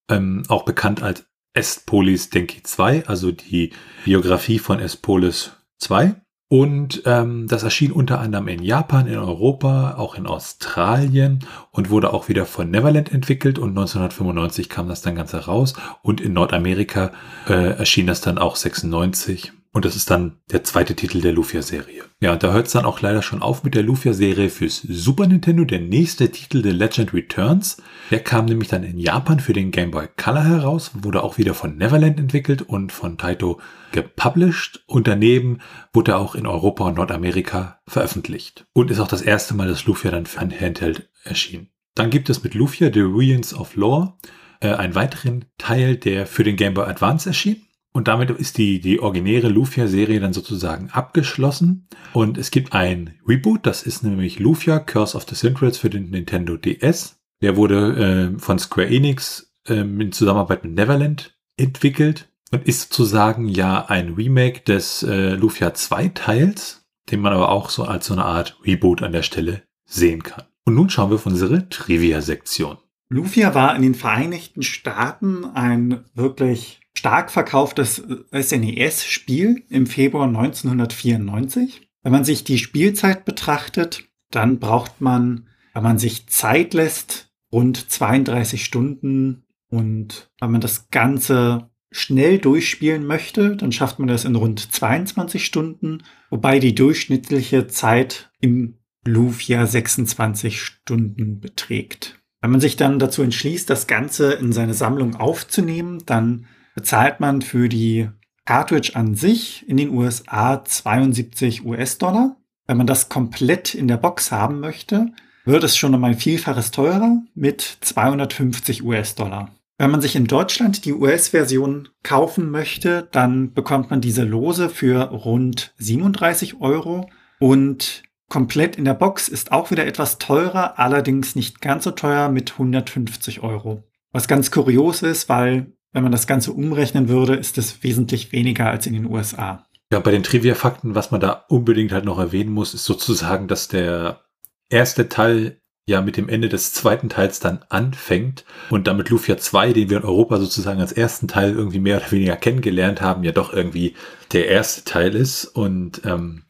[0.08, 1.24] Ähm, auch bekannt als
[1.54, 3.72] Estpolis Denki 2, also die
[4.04, 6.16] Biografie von Estpolis 2.
[6.48, 12.12] Und ähm, das erschien unter anderem in Japan, in Europa, auch in Australien und wurde
[12.12, 13.58] auch wieder von Neverland entwickelt.
[13.58, 15.72] Und 1995 kam das dann Ganze raus.
[16.02, 17.12] Und in Nordamerika
[17.48, 22.04] äh, erschien das dann auch 96 und das ist dann der zweite Titel der Lufia-Serie.
[22.20, 25.26] Ja, und da hört es dann auch leider schon auf mit der Lufia-Serie fürs Super
[25.26, 25.64] Nintendo.
[25.64, 27.78] Der nächste Titel, The Legend Returns,
[28.10, 31.54] der kam nämlich dann in Japan für den Game Boy Color heraus, wurde auch wieder
[31.54, 33.60] von Neverland entwickelt und von Taito
[33.92, 34.84] gepublished.
[34.86, 35.60] Und daneben
[35.94, 38.66] wurde er auch in Europa und Nordamerika veröffentlicht.
[38.74, 41.70] Und ist auch das erste Mal, dass Lufia dann für ein Handheld erschien.
[41.94, 44.18] Dann gibt es mit Lufia The Ruins of Lore
[44.60, 47.62] äh, einen weiteren Teil, der für den Game Boy Advance erschien.
[47.92, 51.88] Und damit ist die, die originäre Lufia-Serie dann sozusagen abgeschlossen.
[52.14, 56.10] Und es gibt ein Reboot, das ist nämlich Lufia Curse of the Centrals für den
[56.10, 57.20] Nintendo DS.
[57.42, 63.48] Der wurde äh, von Square Enix äh, in Zusammenarbeit mit Neverland entwickelt und ist sozusagen
[63.48, 68.14] ja ein Remake des äh, Lufia 2 Teils, den man aber auch so als so
[68.14, 70.44] eine Art Reboot an der Stelle sehen kann.
[70.64, 72.78] Und nun schauen wir auf unsere Trivia-Sektion.
[73.08, 81.88] Lufia war in den Vereinigten Staaten ein wirklich stark verkauftes SNES-Spiel im Februar 1994.
[82.02, 87.90] Wenn man sich die Spielzeit betrachtet, dann braucht man, wenn man sich Zeit lässt, rund
[87.90, 89.44] 32 Stunden.
[89.68, 95.44] Und wenn man das Ganze schnell durchspielen möchte, dann schafft man das in rund 22
[95.44, 102.18] Stunden, wobei die durchschnittliche Zeit im Lufia 26 Stunden beträgt.
[102.40, 107.42] Wenn man sich dann dazu entschließt, das Ganze in seine Sammlung aufzunehmen, dann bezahlt man
[107.42, 108.08] für die
[108.44, 112.36] Cartridge an sich in den USA 72 US-Dollar.
[112.66, 115.12] Wenn man das komplett in der Box haben möchte,
[115.44, 119.50] wird es schon um ein Vielfaches teurer mit 250 US-Dollar.
[119.78, 125.10] Wenn man sich in Deutschland die US-Version kaufen möchte, dann bekommt man diese Lose für
[125.10, 127.08] rund 37 Euro
[127.40, 132.28] und komplett in der Box ist auch wieder etwas teurer, allerdings nicht ganz so teuer
[132.28, 133.82] mit 150 Euro.
[134.12, 138.70] Was ganz kurios ist, weil wenn man das Ganze umrechnen würde, ist es wesentlich weniger
[138.70, 139.64] als in den USA.
[139.92, 143.68] Ja, bei den Trivia-Fakten, was man da unbedingt halt noch erwähnen muss, ist sozusagen, dass
[143.68, 144.22] der
[144.70, 149.72] erste Teil ja mit dem Ende des zweiten Teils dann anfängt und damit Lufia 2,
[149.72, 153.32] den wir in Europa sozusagen als ersten Teil irgendwie mehr oder weniger kennengelernt haben, ja
[153.32, 153.94] doch irgendwie
[154.32, 156.44] der erste Teil ist und ähm,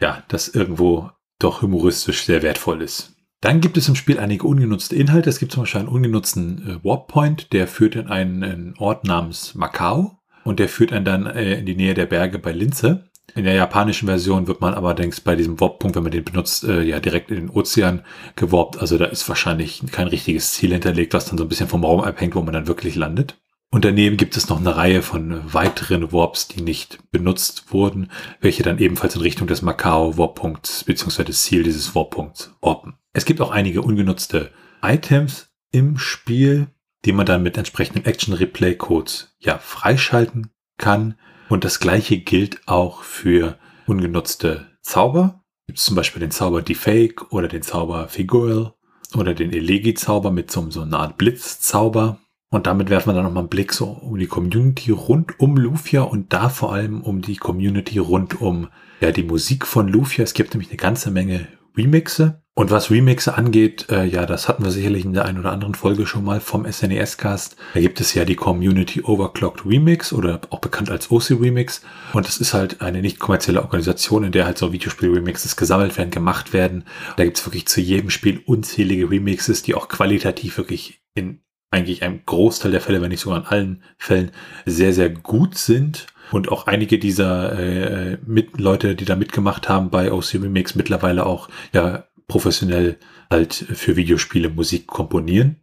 [0.00, 3.14] ja, das irgendwo doch humoristisch sehr wertvoll ist.
[3.40, 5.30] Dann gibt es im Spiel einige ungenutzte Inhalte.
[5.30, 9.04] Es gibt zum Beispiel einen ungenutzten äh, Warp Point, der führt in einen, einen Ort
[9.04, 13.08] namens Macau und der führt einen dann äh, in die Nähe der Berge bei Linze.
[13.36, 16.82] In der japanischen Version wird man allerdings bei diesem Warp-Punkt, wenn man den benutzt, äh,
[16.82, 18.02] ja direkt in den Ozean
[18.34, 18.78] geworbt.
[18.78, 22.00] Also da ist wahrscheinlich kein richtiges Ziel hinterlegt, was dann so ein bisschen vom Raum
[22.00, 23.38] abhängt, wo man dann wirklich landet.
[23.70, 28.10] Und daneben gibt es noch eine Reihe von weiteren Warps, die nicht benutzt wurden,
[28.40, 31.24] welche dann ebenfalls in Richtung des Macau Warp-Punkts bzw.
[31.24, 32.97] des Ziel dieses Warp-Punkts warpen.
[33.12, 34.52] Es gibt auch einige ungenutzte
[34.82, 36.68] Items im Spiel,
[37.04, 41.18] die man dann mit entsprechenden Action Replay Codes ja freischalten kann.
[41.48, 45.42] Und das gleiche gilt auch für ungenutzte Zauber.
[45.66, 48.74] Gibt es zum Beispiel den Zauber Defake oder den Zauber Figural
[49.14, 52.20] oder den Elegi-Zauber mit so, so einer Art Blitzzauber.
[52.50, 56.02] Und damit werfen wir dann nochmal einen Blick so um die Community rund um Lufia
[56.02, 58.68] und da vor allem um die Community rund um
[59.00, 60.24] ja, die Musik von Lufia.
[60.24, 61.46] Es gibt nämlich eine ganze Menge
[61.78, 62.42] Remixe.
[62.54, 65.76] Und was Remixe angeht, äh, ja, das hatten wir sicherlich in der einen oder anderen
[65.76, 67.54] Folge schon mal vom SNES-Cast.
[67.72, 71.82] Da gibt es ja die Community Overclocked Remix oder auch bekannt als OC Remix.
[72.12, 76.10] Und das ist halt eine nicht kommerzielle Organisation, in der halt so Videospiel-Remixes gesammelt werden,
[76.10, 76.82] gemacht werden.
[77.16, 82.02] Da gibt es wirklich zu jedem Spiel unzählige Remixes, die auch qualitativ wirklich in eigentlich
[82.02, 84.32] einem Großteil der Fälle, wenn nicht sogar in allen Fällen,
[84.66, 86.06] sehr, sehr gut sind.
[86.30, 91.26] Und auch einige dieser äh, mit Leute, die da mitgemacht haben bei OC Remix, mittlerweile
[91.26, 92.98] auch ja professionell
[93.30, 95.56] halt für Videospiele Musik komponieren.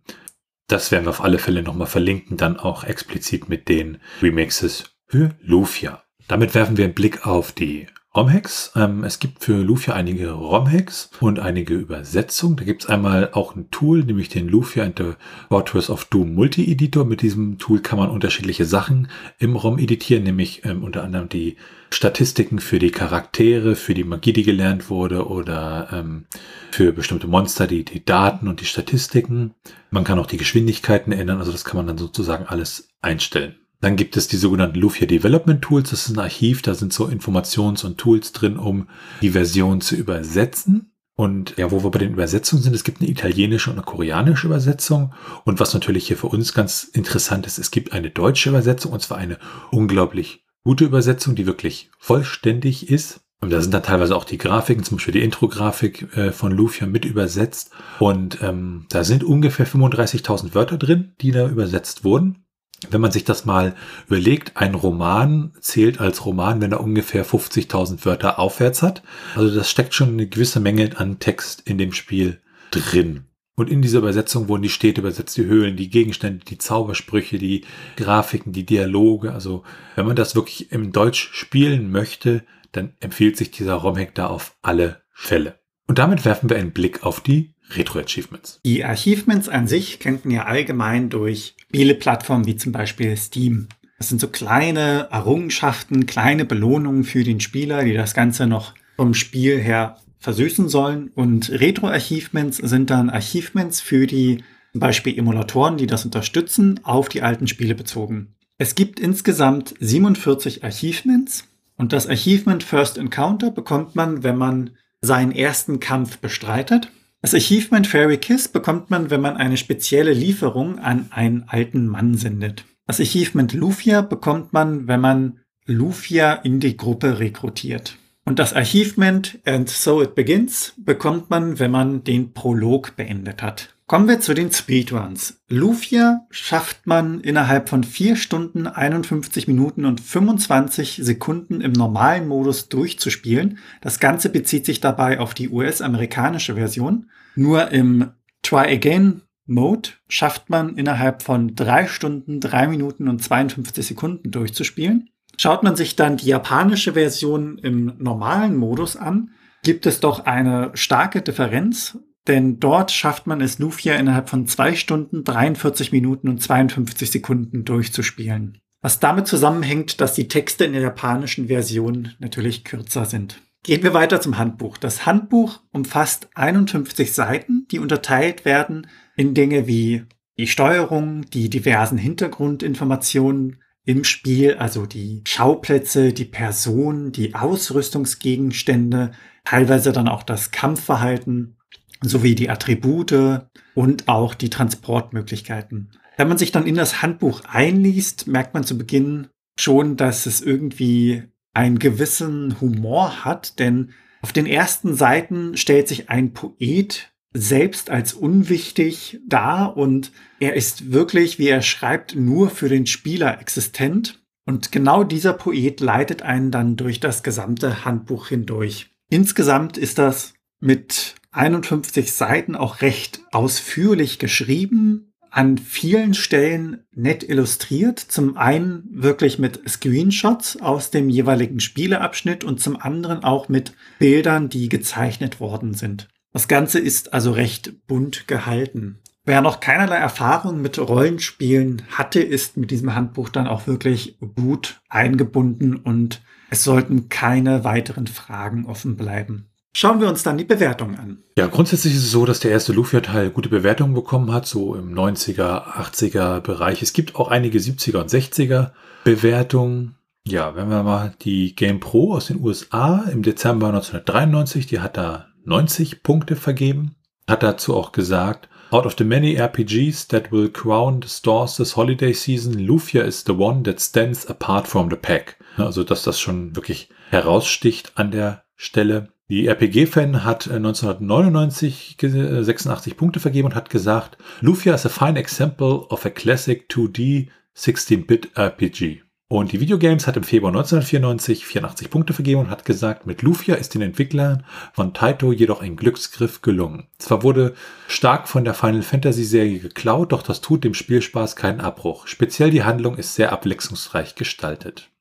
[0.67, 5.35] Das werden wir auf alle Fälle nochmal verlinken, dann auch explizit mit den Remixes für
[5.39, 6.03] Lufia.
[6.27, 8.71] Damit werfen wir einen Blick auf die ROM-Hacks.
[8.77, 12.55] Ähm, es gibt für Lufia einige ROM-Hacks und einige Übersetzungen.
[12.55, 15.13] Da gibt es einmal auch ein Tool, nämlich den Lufia and the
[15.49, 17.03] Fortress of Doom Multi-Editor.
[17.03, 21.57] Mit diesem Tool kann man unterschiedliche Sachen im ROM editieren, nämlich ähm, unter anderem die
[21.89, 26.25] Statistiken für die Charaktere, für die Magie, die gelernt wurde oder ähm,
[26.71, 29.55] für bestimmte Monster, die, die Daten und die Statistiken.
[29.91, 33.55] Man kann auch die Geschwindigkeiten ändern, also das kann man dann sozusagen alles einstellen.
[33.81, 35.89] Dann gibt es die sogenannten Lufia Development Tools.
[35.89, 38.87] Das ist ein Archiv, da sind so Informations- und Tools drin, um
[39.21, 40.91] die Version zu übersetzen.
[41.17, 44.47] Und ja, wo wir bei den Übersetzungen sind, es gibt eine italienische und eine koreanische
[44.47, 45.13] Übersetzung.
[45.45, 49.01] Und was natürlich hier für uns ganz interessant ist, es gibt eine deutsche Übersetzung, und
[49.01, 49.39] zwar eine
[49.71, 53.21] unglaublich gute Übersetzung, die wirklich vollständig ist.
[53.39, 56.87] Und da sind dann teilweise auch die Grafiken, zum Beispiel die Intro-Grafik äh, von Lufia
[56.87, 57.71] mit übersetzt.
[57.99, 62.44] Und ähm, da sind ungefähr 35.000 Wörter drin, die da übersetzt wurden
[62.91, 63.75] wenn man sich das mal
[64.07, 69.03] überlegt, ein Roman zählt als Roman, wenn er ungefähr 50.000 Wörter aufwärts hat.
[69.35, 73.25] Also das steckt schon eine gewisse Menge an Text in dem Spiel drin.
[73.55, 77.63] Und in dieser Übersetzung wurden die Städte übersetzt, die Höhlen, die Gegenstände, die Zaubersprüche, die
[77.95, 79.31] Grafiken, die Dialoge.
[79.31, 79.63] Also
[79.95, 84.57] wenn man das wirklich im Deutsch spielen möchte, dann empfiehlt sich dieser ROM-Hack da auf
[84.61, 85.59] alle Fälle.
[85.87, 88.59] Und damit werfen wir einen Blick auf die Retro-Achievements.
[88.65, 93.67] Die Achievements an sich kennt man ja allgemein durch Spieleplattformen wie zum Beispiel Steam.
[93.97, 99.13] Das sind so kleine Errungenschaften, kleine Belohnungen für den Spieler, die das Ganze noch vom
[99.13, 101.11] Spiel her versüßen sollen.
[101.15, 104.43] Und Retro-Achievements sind dann Achievements für die
[104.73, 108.35] zum Beispiel Emulatoren, die das unterstützen, auf die alten Spiele bezogen.
[108.57, 111.45] Es gibt insgesamt 47 Achievements
[111.77, 116.89] und das Achievement First Encounter bekommt man, wenn man seinen ersten Kampf bestreitet.
[117.25, 122.13] Das Achievement Fairy Kiss bekommt man, wenn man eine spezielle Lieferung an einen alten Mann
[122.13, 122.65] sendet.
[122.85, 127.97] Das Achievement Lufia bekommt man, wenn man Lufia in die Gruppe rekrutiert.
[128.25, 133.74] Und das Achievement And So It Begins bekommt man, wenn man den Prolog beendet hat.
[133.87, 135.43] Kommen wir zu den Speedruns.
[135.47, 142.67] Lufia schafft man innerhalb von 4 Stunden, 51 Minuten und 25 Sekunden im normalen Modus
[142.67, 143.59] durchzuspielen.
[143.81, 147.11] Das Ganze bezieht sich dabei auf die US-amerikanische Version.
[147.35, 148.09] Nur im
[148.41, 155.11] Try Again Mode schafft man innerhalb von 3 Stunden, 3 Minuten und 52 Sekunden durchzuspielen.
[155.37, 159.29] Schaut man sich dann die japanische Version im normalen Modus an,
[159.63, 164.75] gibt es doch eine starke Differenz denn dort schafft man es, Lufia innerhalb von zwei
[164.75, 168.59] Stunden, 43 Minuten und 52 Sekunden durchzuspielen.
[168.81, 173.41] Was damit zusammenhängt, dass die Texte in der japanischen Version natürlich kürzer sind.
[173.63, 174.77] Gehen wir weiter zum Handbuch.
[174.77, 180.03] Das Handbuch umfasst 51 Seiten, die unterteilt werden in Dinge wie
[180.37, 189.11] die Steuerung, die diversen Hintergrundinformationen im Spiel, also die Schauplätze, die Personen, die Ausrüstungsgegenstände,
[189.45, 191.57] teilweise dann auch das Kampfverhalten
[192.01, 195.91] sowie die Attribute und auch die Transportmöglichkeiten.
[196.17, 199.27] Wenn man sich dann in das Handbuch einliest, merkt man zu Beginn
[199.59, 201.23] schon, dass es irgendwie
[201.53, 203.91] einen gewissen Humor hat, denn
[204.21, 210.93] auf den ersten Seiten stellt sich ein Poet selbst als unwichtig dar und er ist
[210.93, 214.23] wirklich, wie er schreibt, nur für den Spieler existent.
[214.45, 218.89] Und genau dieser Poet leitet einen dann durch das gesamte Handbuch hindurch.
[219.09, 227.99] Insgesamt ist das mit 51 Seiten auch recht ausführlich geschrieben an vielen Stellen nett illustriert.
[227.99, 234.47] Zum einen wirklich mit Screenshots aus dem jeweiligen Spieleabschnitt und zum anderen auch mit Bildern,
[234.47, 236.07] die gezeichnet worden sind.
[236.31, 238.99] Das Ganze ist also recht bunt gehalten.
[239.25, 244.81] Wer noch keinerlei Erfahrung mit Rollenspielen hatte, ist mit diesem Handbuch dann auch wirklich gut
[244.87, 249.49] eingebunden und es sollten keine weiteren Fragen offen bleiben.
[249.77, 251.17] Schauen wir uns dann die Bewertung an.
[251.37, 254.93] Ja, grundsätzlich ist es so, dass der erste Lufia-Teil gute Bewertungen bekommen hat, so im
[254.93, 256.81] 90er, 80er Bereich.
[256.81, 258.71] Es gibt auch einige 70er und 60er
[259.03, 259.95] Bewertungen.
[260.25, 264.95] Ja, wenn wir mal die Game Pro aus den USA im Dezember 1993, die hat
[264.95, 266.95] da 90 Punkte vergeben,
[267.27, 271.75] hat dazu auch gesagt, Out of the many RPGs that will crown the stores this
[271.75, 275.35] holiday season, Lufia is the one that stands apart from the pack.
[275.57, 279.09] Also, dass das schon wirklich heraussticht an der Stelle.
[279.27, 284.89] Die RPG-Fan hat 1999 äh, 86 äh, Punkte vergeben und hat gesagt, Lufia is a
[284.89, 289.01] fine example of a classic 2D 16-Bit RPG.
[289.27, 293.55] Und die Videogames hat im Februar 1994 84 Punkte vergeben und hat gesagt, mit Lufia
[293.55, 296.85] ist den Entwicklern von Taito jedoch ein Glücksgriff gelungen.
[296.99, 297.55] Zwar wurde
[297.87, 302.05] stark von der Final Fantasy Serie geklaut, doch das tut dem Spielspaß keinen Abbruch.
[302.05, 304.91] Speziell die Handlung ist sehr abwechslungsreich gestaltet.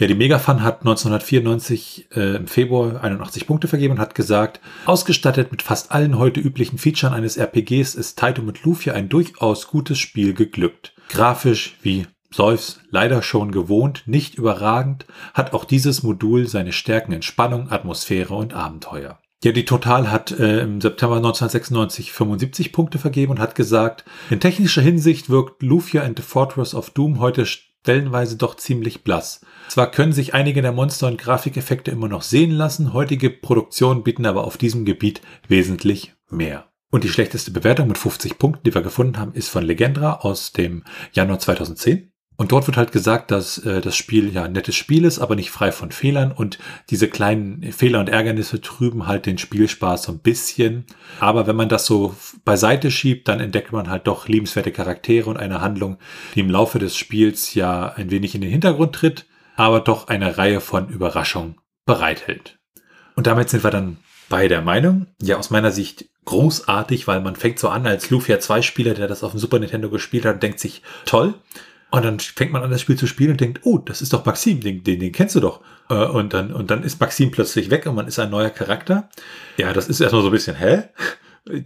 [0.00, 5.52] Ja, die Megafan hat 1994 äh, im Februar 81 Punkte vergeben und hat gesagt, ausgestattet
[5.52, 9.98] mit fast allen heute üblichen Features eines RPGs ist Taito mit Lufia ein durchaus gutes
[9.98, 10.94] Spiel geglückt.
[11.10, 17.22] Grafisch wie Seufs leider schon gewohnt, nicht überragend, hat auch dieses Modul seine Stärken in
[17.22, 19.20] Spannung, Atmosphäre und Abenteuer.
[19.44, 24.40] Ja, die Total hat äh, im September 1996 75 Punkte vergeben und hat gesagt, in
[24.40, 27.46] technischer Hinsicht wirkt Lufia and the Fortress of Doom heute
[27.84, 29.42] stellenweise doch ziemlich blass.
[29.68, 34.24] Zwar können sich einige der Monster- und Grafikeffekte immer noch sehen lassen, heutige Produktionen bieten
[34.24, 36.70] aber auf diesem Gebiet wesentlich mehr.
[36.90, 40.52] Und die schlechteste Bewertung mit 50 Punkten, die wir gefunden haben, ist von Legendra aus
[40.52, 40.82] dem
[41.12, 42.10] Januar 2010.
[42.36, 45.36] Und dort wird halt gesagt, dass äh, das Spiel ja ein nettes Spiel ist, aber
[45.36, 46.32] nicht frei von Fehlern.
[46.32, 46.58] Und
[46.90, 50.84] diese kleinen Fehler und Ärgernisse trüben halt den Spielspaß so ein bisschen.
[51.20, 55.36] Aber wenn man das so beiseite schiebt, dann entdeckt man halt doch liebenswerte Charaktere und
[55.36, 55.98] eine Handlung,
[56.34, 60.36] die im Laufe des Spiels ja ein wenig in den Hintergrund tritt, aber doch eine
[60.36, 62.58] Reihe von Überraschungen bereithält.
[63.14, 67.36] Und damit sind wir dann bei der Meinung, ja aus meiner Sicht großartig, weil man
[67.36, 70.34] fängt so an als Lufia 2 Spieler, der das auf dem Super Nintendo gespielt hat,
[70.34, 71.34] und denkt sich, toll,
[71.94, 74.24] und dann fängt man an, das Spiel zu spielen und denkt, oh, das ist doch
[74.24, 75.60] Maxim, den, den, den kennst du doch.
[75.88, 79.08] Äh, und dann, und dann ist Maxim plötzlich weg und man ist ein neuer Charakter.
[79.58, 80.84] Ja, das ist erstmal so ein bisschen, hä?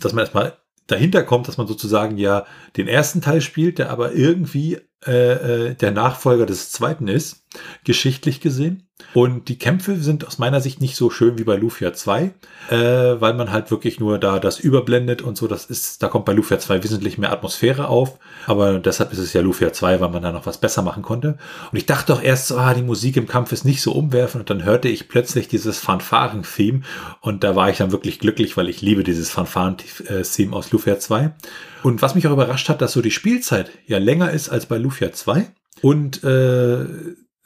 [0.00, 0.56] Dass man erstmal
[0.88, 2.44] dahinter kommt, dass man sozusagen ja
[2.76, 7.41] den ersten Teil spielt, der aber irgendwie äh, äh, der Nachfolger des zweiten ist,
[7.84, 8.88] geschichtlich gesehen.
[9.14, 12.32] Und die Kämpfe sind aus meiner Sicht nicht so schön wie bei Lufia 2,
[12.70, 15.48] äh, weil man halt wirklich nur da das überblendet und so.
[15.48, 18.18] Das ist, da kommt bei Lufia 2 wesentlich mehr Atmosphäre auf.
[18.46, 21.36] Aber deshalb ist es ja Lufia 2, weil man da noch was besser machen konnte.
[21.70, 24.42] Und ich dachte doch erst ah, die Musik im Kampf ist nicht so umwerfend.
[24.42, 26.82] Und dann hörte ich plötzlich dieses Fanfaren-Theme.
[27.20, 31.34] Und da war ich dann wirklich glücklich, weil ich liebe dieses Fanfaren-Theme aus Lufia 2.
[31.82, 34.78] Und was mich auch überrascht hat, dass so die Spielzeit ja länger ist als bei
[34.78, 35.48] Lufia 2.
[35.82, 36.86] Und äh,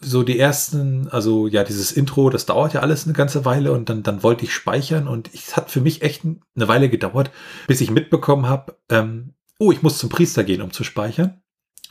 [0.07, 3.89] so die ersten, also ja, dieses Intro, das dauert ja alles eine ganze Weile und
[3.89, 7.31] dann, dann wollte ich speichern und es hat für mich echt eine Weile gedauert,
[7.67, 11.43] bis ich mitbekommen habe, ähm, oh, ich muss zum Priester gehen, um zu speichern.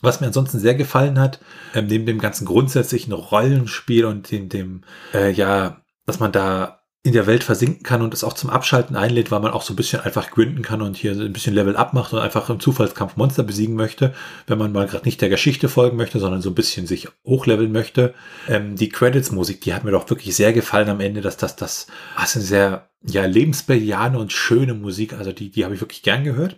[0.02, 1.42] Was mir ansonsten sehr gefallen hat,
[1.74, 7.14] ähm, neben dem ganzen grundsätzlichen Rollenspiel und dem, dem äh, ja, dass man da in
[7.14, 9.76] der Welt versinken kann und es auch zum Abschalten einlädt, weil man auch so ein
[9.76, 13.16] bisschen einfach grinden kann und hier ein bisschen Level up macht und einfach im Zufallskampf
[13.16, 14.16] Monster besiegen möchte,
[14.48, 17.72] wenn man mal gerade nicht der Geschichte folgen möchte, sondern so ein bisschen sich hochleveln
[17.72, 18.16] möchte.
[18.50, 21.86] Ähm, die Credits-Musik, die hat mir doch wirklich sehr gefallen am Ende, dass das, das,
[22.18, 25.14] das eine sehr ja, lebensbejahende und schöne Musik.
[25.14, 26.58] Also die, die habe ich wirklich gern gehört.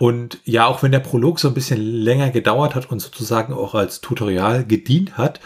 [0.00, 3.76] Und ja, auch wenn der Prolog so ein bisschen länger gedauert hat und sozusagen auch
[3.76, 5.38] als Tutorial gedient hat,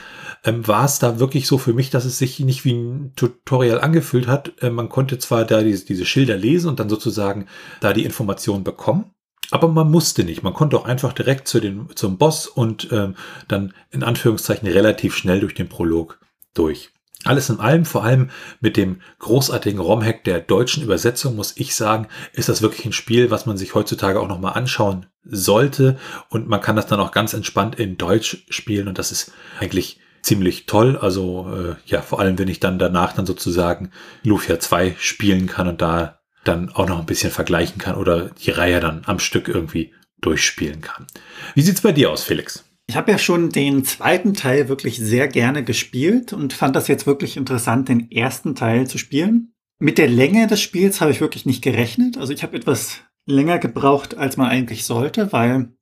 [0.49, 3.81] ähm, war es da wirklich so für mich, dass es sich nicht wie ein Tutorial
[3.81, 4.53] angefühlt hat.
[4.63, 7.47] Äh, man konnte zwar da diese, diese Schilder lesen und dann sozusagen
[7.81, 9.13] da die Informationen bekommen,
[9.51, 10.43] aber man musste nicht.
[10.43, 13.15] Man konnte auch einfach direkt zu den, zum Boss und ähm,
[13.47, 16.19] dann in Anführungszeichen relativ schnell durch den Prolog
[16.55, 16.91] durch.
[17.25, 18.31] Alles in allem, vor allem
[18.61, 23.31] mit dem großartigen ROM-Hack der deutschen Übersetzung, muss ich sagen, ist das wirklich ein Spiel,
[23.31, 25.99] was man sich heutzutage auch nochmal anschauen sollte.
[26.31, 28.87] Und man kann das dann auch ganz entspannt in Deutsch spielen.
[28.87, 30.97] Und das ist eigentlich ziemlich toll.
[30.97, 33.91] Also äh, ja, vor allem, wenn ich dann danach dann sozusagen
[34.23, 38.51] Lufia 2 spielen kann und da dann auch noch ein bisschen vergleichen kann oder die
[38.51, 41.07] Reihe dann am Stück irgendwie durchspielen kann.
[41.55, 42.65] Wie sieht's bei dir aus, Felix?
[42.87, 47.07] Ich habe ja schon den zweiten Teil wirklich sehr gerne gespielt und fand das jetzt
[47.07, 49.53] wirklich interessant, den ersten Teil zu spielen.
[49.79, 52.17] Mit der Länge des Spiels habe ich wirklich nicht gerechnet.
[52.17, 55.73] Also ich habe etwas länger gebraucht, als man eigentlich sollte, weil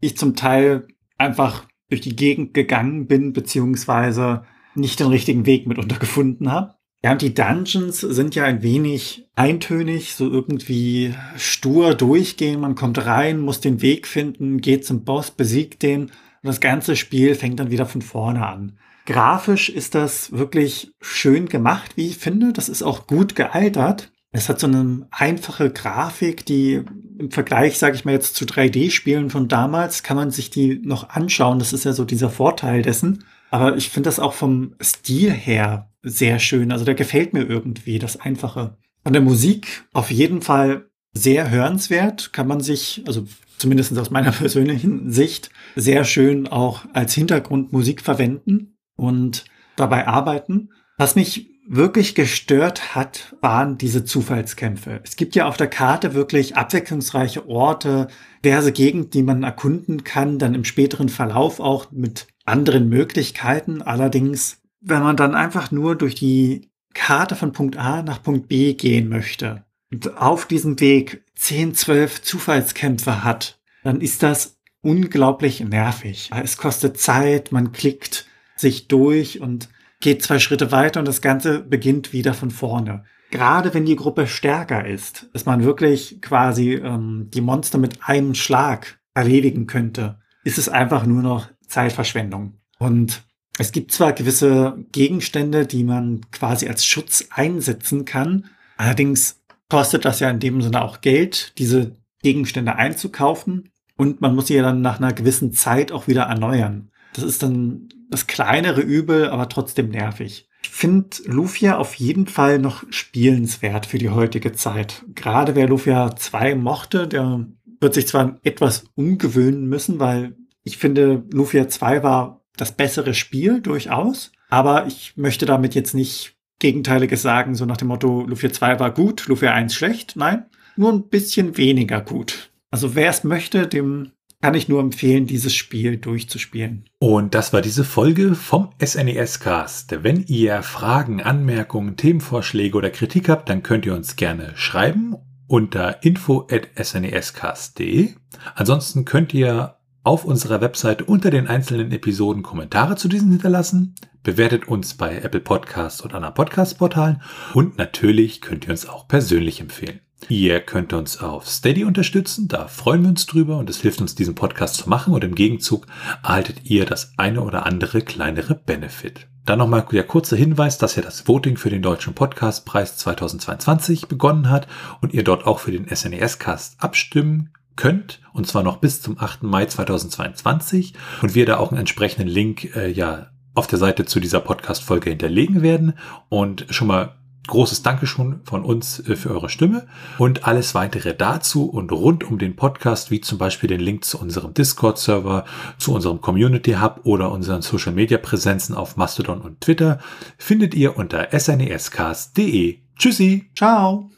[0.00, 5.98] ich zum Teil einfach durch die Gegend gegangen bin, beziehungsweise nicht den richtigen Weg mitunter
[5.98, 6.74] gefunden habe.
[7.04, 12.60] Ja, und die Dungeons sind ja ein wenig eintönig, so irgendwie stur durchgehen.
[12.60, 16.96] Man kommt rein, muss den Weg finden, geht zum Boss, besiegt den und das ganze
[16.96, 18.78] Spiel fängt dann wieder von vorne an.
[19.04, 22.54] Grafisch ist das wirklich schön gemacht, wie ich finde.
[22.54, 24.10] Das ist auch gut gealtert.
[24.36, 26.82] Es hat so eine einfache Grafik, die
[27.20, 31.08] im Vergleich, sage ich mal jetzt zu 3D-Spielen von damals, kann man sich die noch
[31.10, 31.60] anschauen.
[31.60, 33.22] Das ist ja so dieser Vorteil dessen.
[33.52, 36.72] Aber ich finde das auch vom Stil her sehr schön.
[36.72, 38.76] Also der gefällt mir irgendwie, das Einfache.
[39.04, 42.32] Von der Musik auf jeden Fall sehr hörenswert.
[42.32, 48.78] Kann man sich, also zumindest aus meiner persönlichen Sicht, sehr schön auch als Hintergrundmusik verwenden
[48.96, 49.44] und
[49.76, 50.70] dabei arbeiten.
[50.98, 55.00] Was mich wirklich gestört hat, waren diese Zufallskämpfe.
[55.02, 58.08] Es gibt ja auf der Karte wirklich abwechslungsreiche Orte,
[58.44, 63.82] diverse Gegenden, die man erkunden kann, dann im späteren Verlauf auch mit anderen Möglichkeiten.
[63.82, 68.74] Allerdings, wenn man dann einfach nur durch die Karte von Punkt A nach Punkt B
[68.74, 76.30] gehen möchte und auf diesem Weg 10, 12 Zufallskämpfe hat, dann ist das unglaublich nervig.
[76.42, 79.68] Es kostet Zeit, man klickt sich durch und
[80.04, 83.04] geht zwei Schritte weiter und das Ganze beginnt wieder von vorne.
[83.30, 88.34] Gerade wenn die Gruppe stärker ist, dass man wirklich quasi ähm, die Monster mit einem
[88.34, 92.58] Schlag erledigen könnte, ist es einfach nur noch Zeitverschwendung.
[92.78, 93.22] Und
[93.56, 100.20] es gibt zwar gewisse Gegenstände, die man quasi als Schutz einsetzen kann, allerdings kostet das
[100.20, 104.82] ja in dem Sinne auch Geld, diese Gegenstände einzukaufen und man muss sie ja dann
[104.82, 106.90] nach einer gewissen Zeit auch wieder erneuern.
[107.14, 110.48] Das ist dann das kleinere Übel, aber trotzdem nervig.
[110.62, 115.04] Ich finde Lufia auf jeden Fall noch spielenswert für die heutige Zeit.
[115.14, 117.46] Gerade wer Lufia 2 mochte, der
[117.80, 123.60] wird sich zwar etwas umgewöhnen müssen, weil ich finde, Lufia 2 war das bessere Spiel
[123.60, 128.80] durchaus, aber ich möchte damit jetzt nicht Gegenteiliges sagen, so nach dem Motto, Lufia 2
[128.80, 130.14] war gut, Lufia 1 schlecht.
[130.16, 130.46] Nein,
[130.76, 132.50] nur ein bisschen weniger gut.
[132.70, 134.12] Also wer es möchte, dem
[134.44, 136.84] kann ich nur empfehlen, dieses Spiel durchzuspielen.
[136.98, 140.04] Und das war diese Folge vom SNES Cast.
[140.04, 145.16] Wenn ihr Fragen, Anmerkungen, Themenvorschläge oder Kritik habt, dann könnt ihr uns gerne schreiben
[145.46, 148.10] unter info@snescast.de.
[148.54, 153.94] Ansonsten könnt ihr auf unserer Website unter den einzelnen Episoden Kommentare zu diesen hinterlassen.
[154.22, 157.22] Bewertet uns bei Apple Podcasts und anderen Podcast-Portalen
[157.54, 160.00] und natürlich könnt ihr uns auch persönlich empfehlen.
[160.28, 164.14] Ihr könnt uns auf Steady unterstützen, da freuen wir uns drüber und es hilft uns,
[164.14, 165.86] diesen Podcast zu machen und im Gegenzug
[166.22, 169.26] erhaltet ihr das eine oder andere kleinere Benefit.
[169.44, 174.48] Dann nochmal der kurze Hinweis, dass ja das Voting für den Deutschen Podcastpreis 2022 begonnen
[174.48, 174.66] hat
[175.02, 179.42] und ihr dort auch für den SNES-Cast abstimmen könnt, und zwar noch bis zum 8.
[179.42, 184.18] Mai 2022 und wir da auch einen entsprechenden Link äh, ja auf der Seite zu
[184.18, 185.98] dieser Podcast-Folge hinterlegen werden
[186.28, 189.86] und schon mal großes Dankeschön von uns äh, für eure Stimme
[190.18, 194.18] und alles weitere dazu und rund um den Podcast, wie zum Beispiel den Link zu
[194.18, 195.44] unserem Discord-Server,
[195.78, 199.98] zu unserem Community Hub oder unseren Social-Media-Präsenzen auf Mastodon und Twitter,
[200.38, 202.78] findet ihr unter snescast.de.
[202.96, 203.50] Tschüssi.
[203.56, 204.10] Ciao.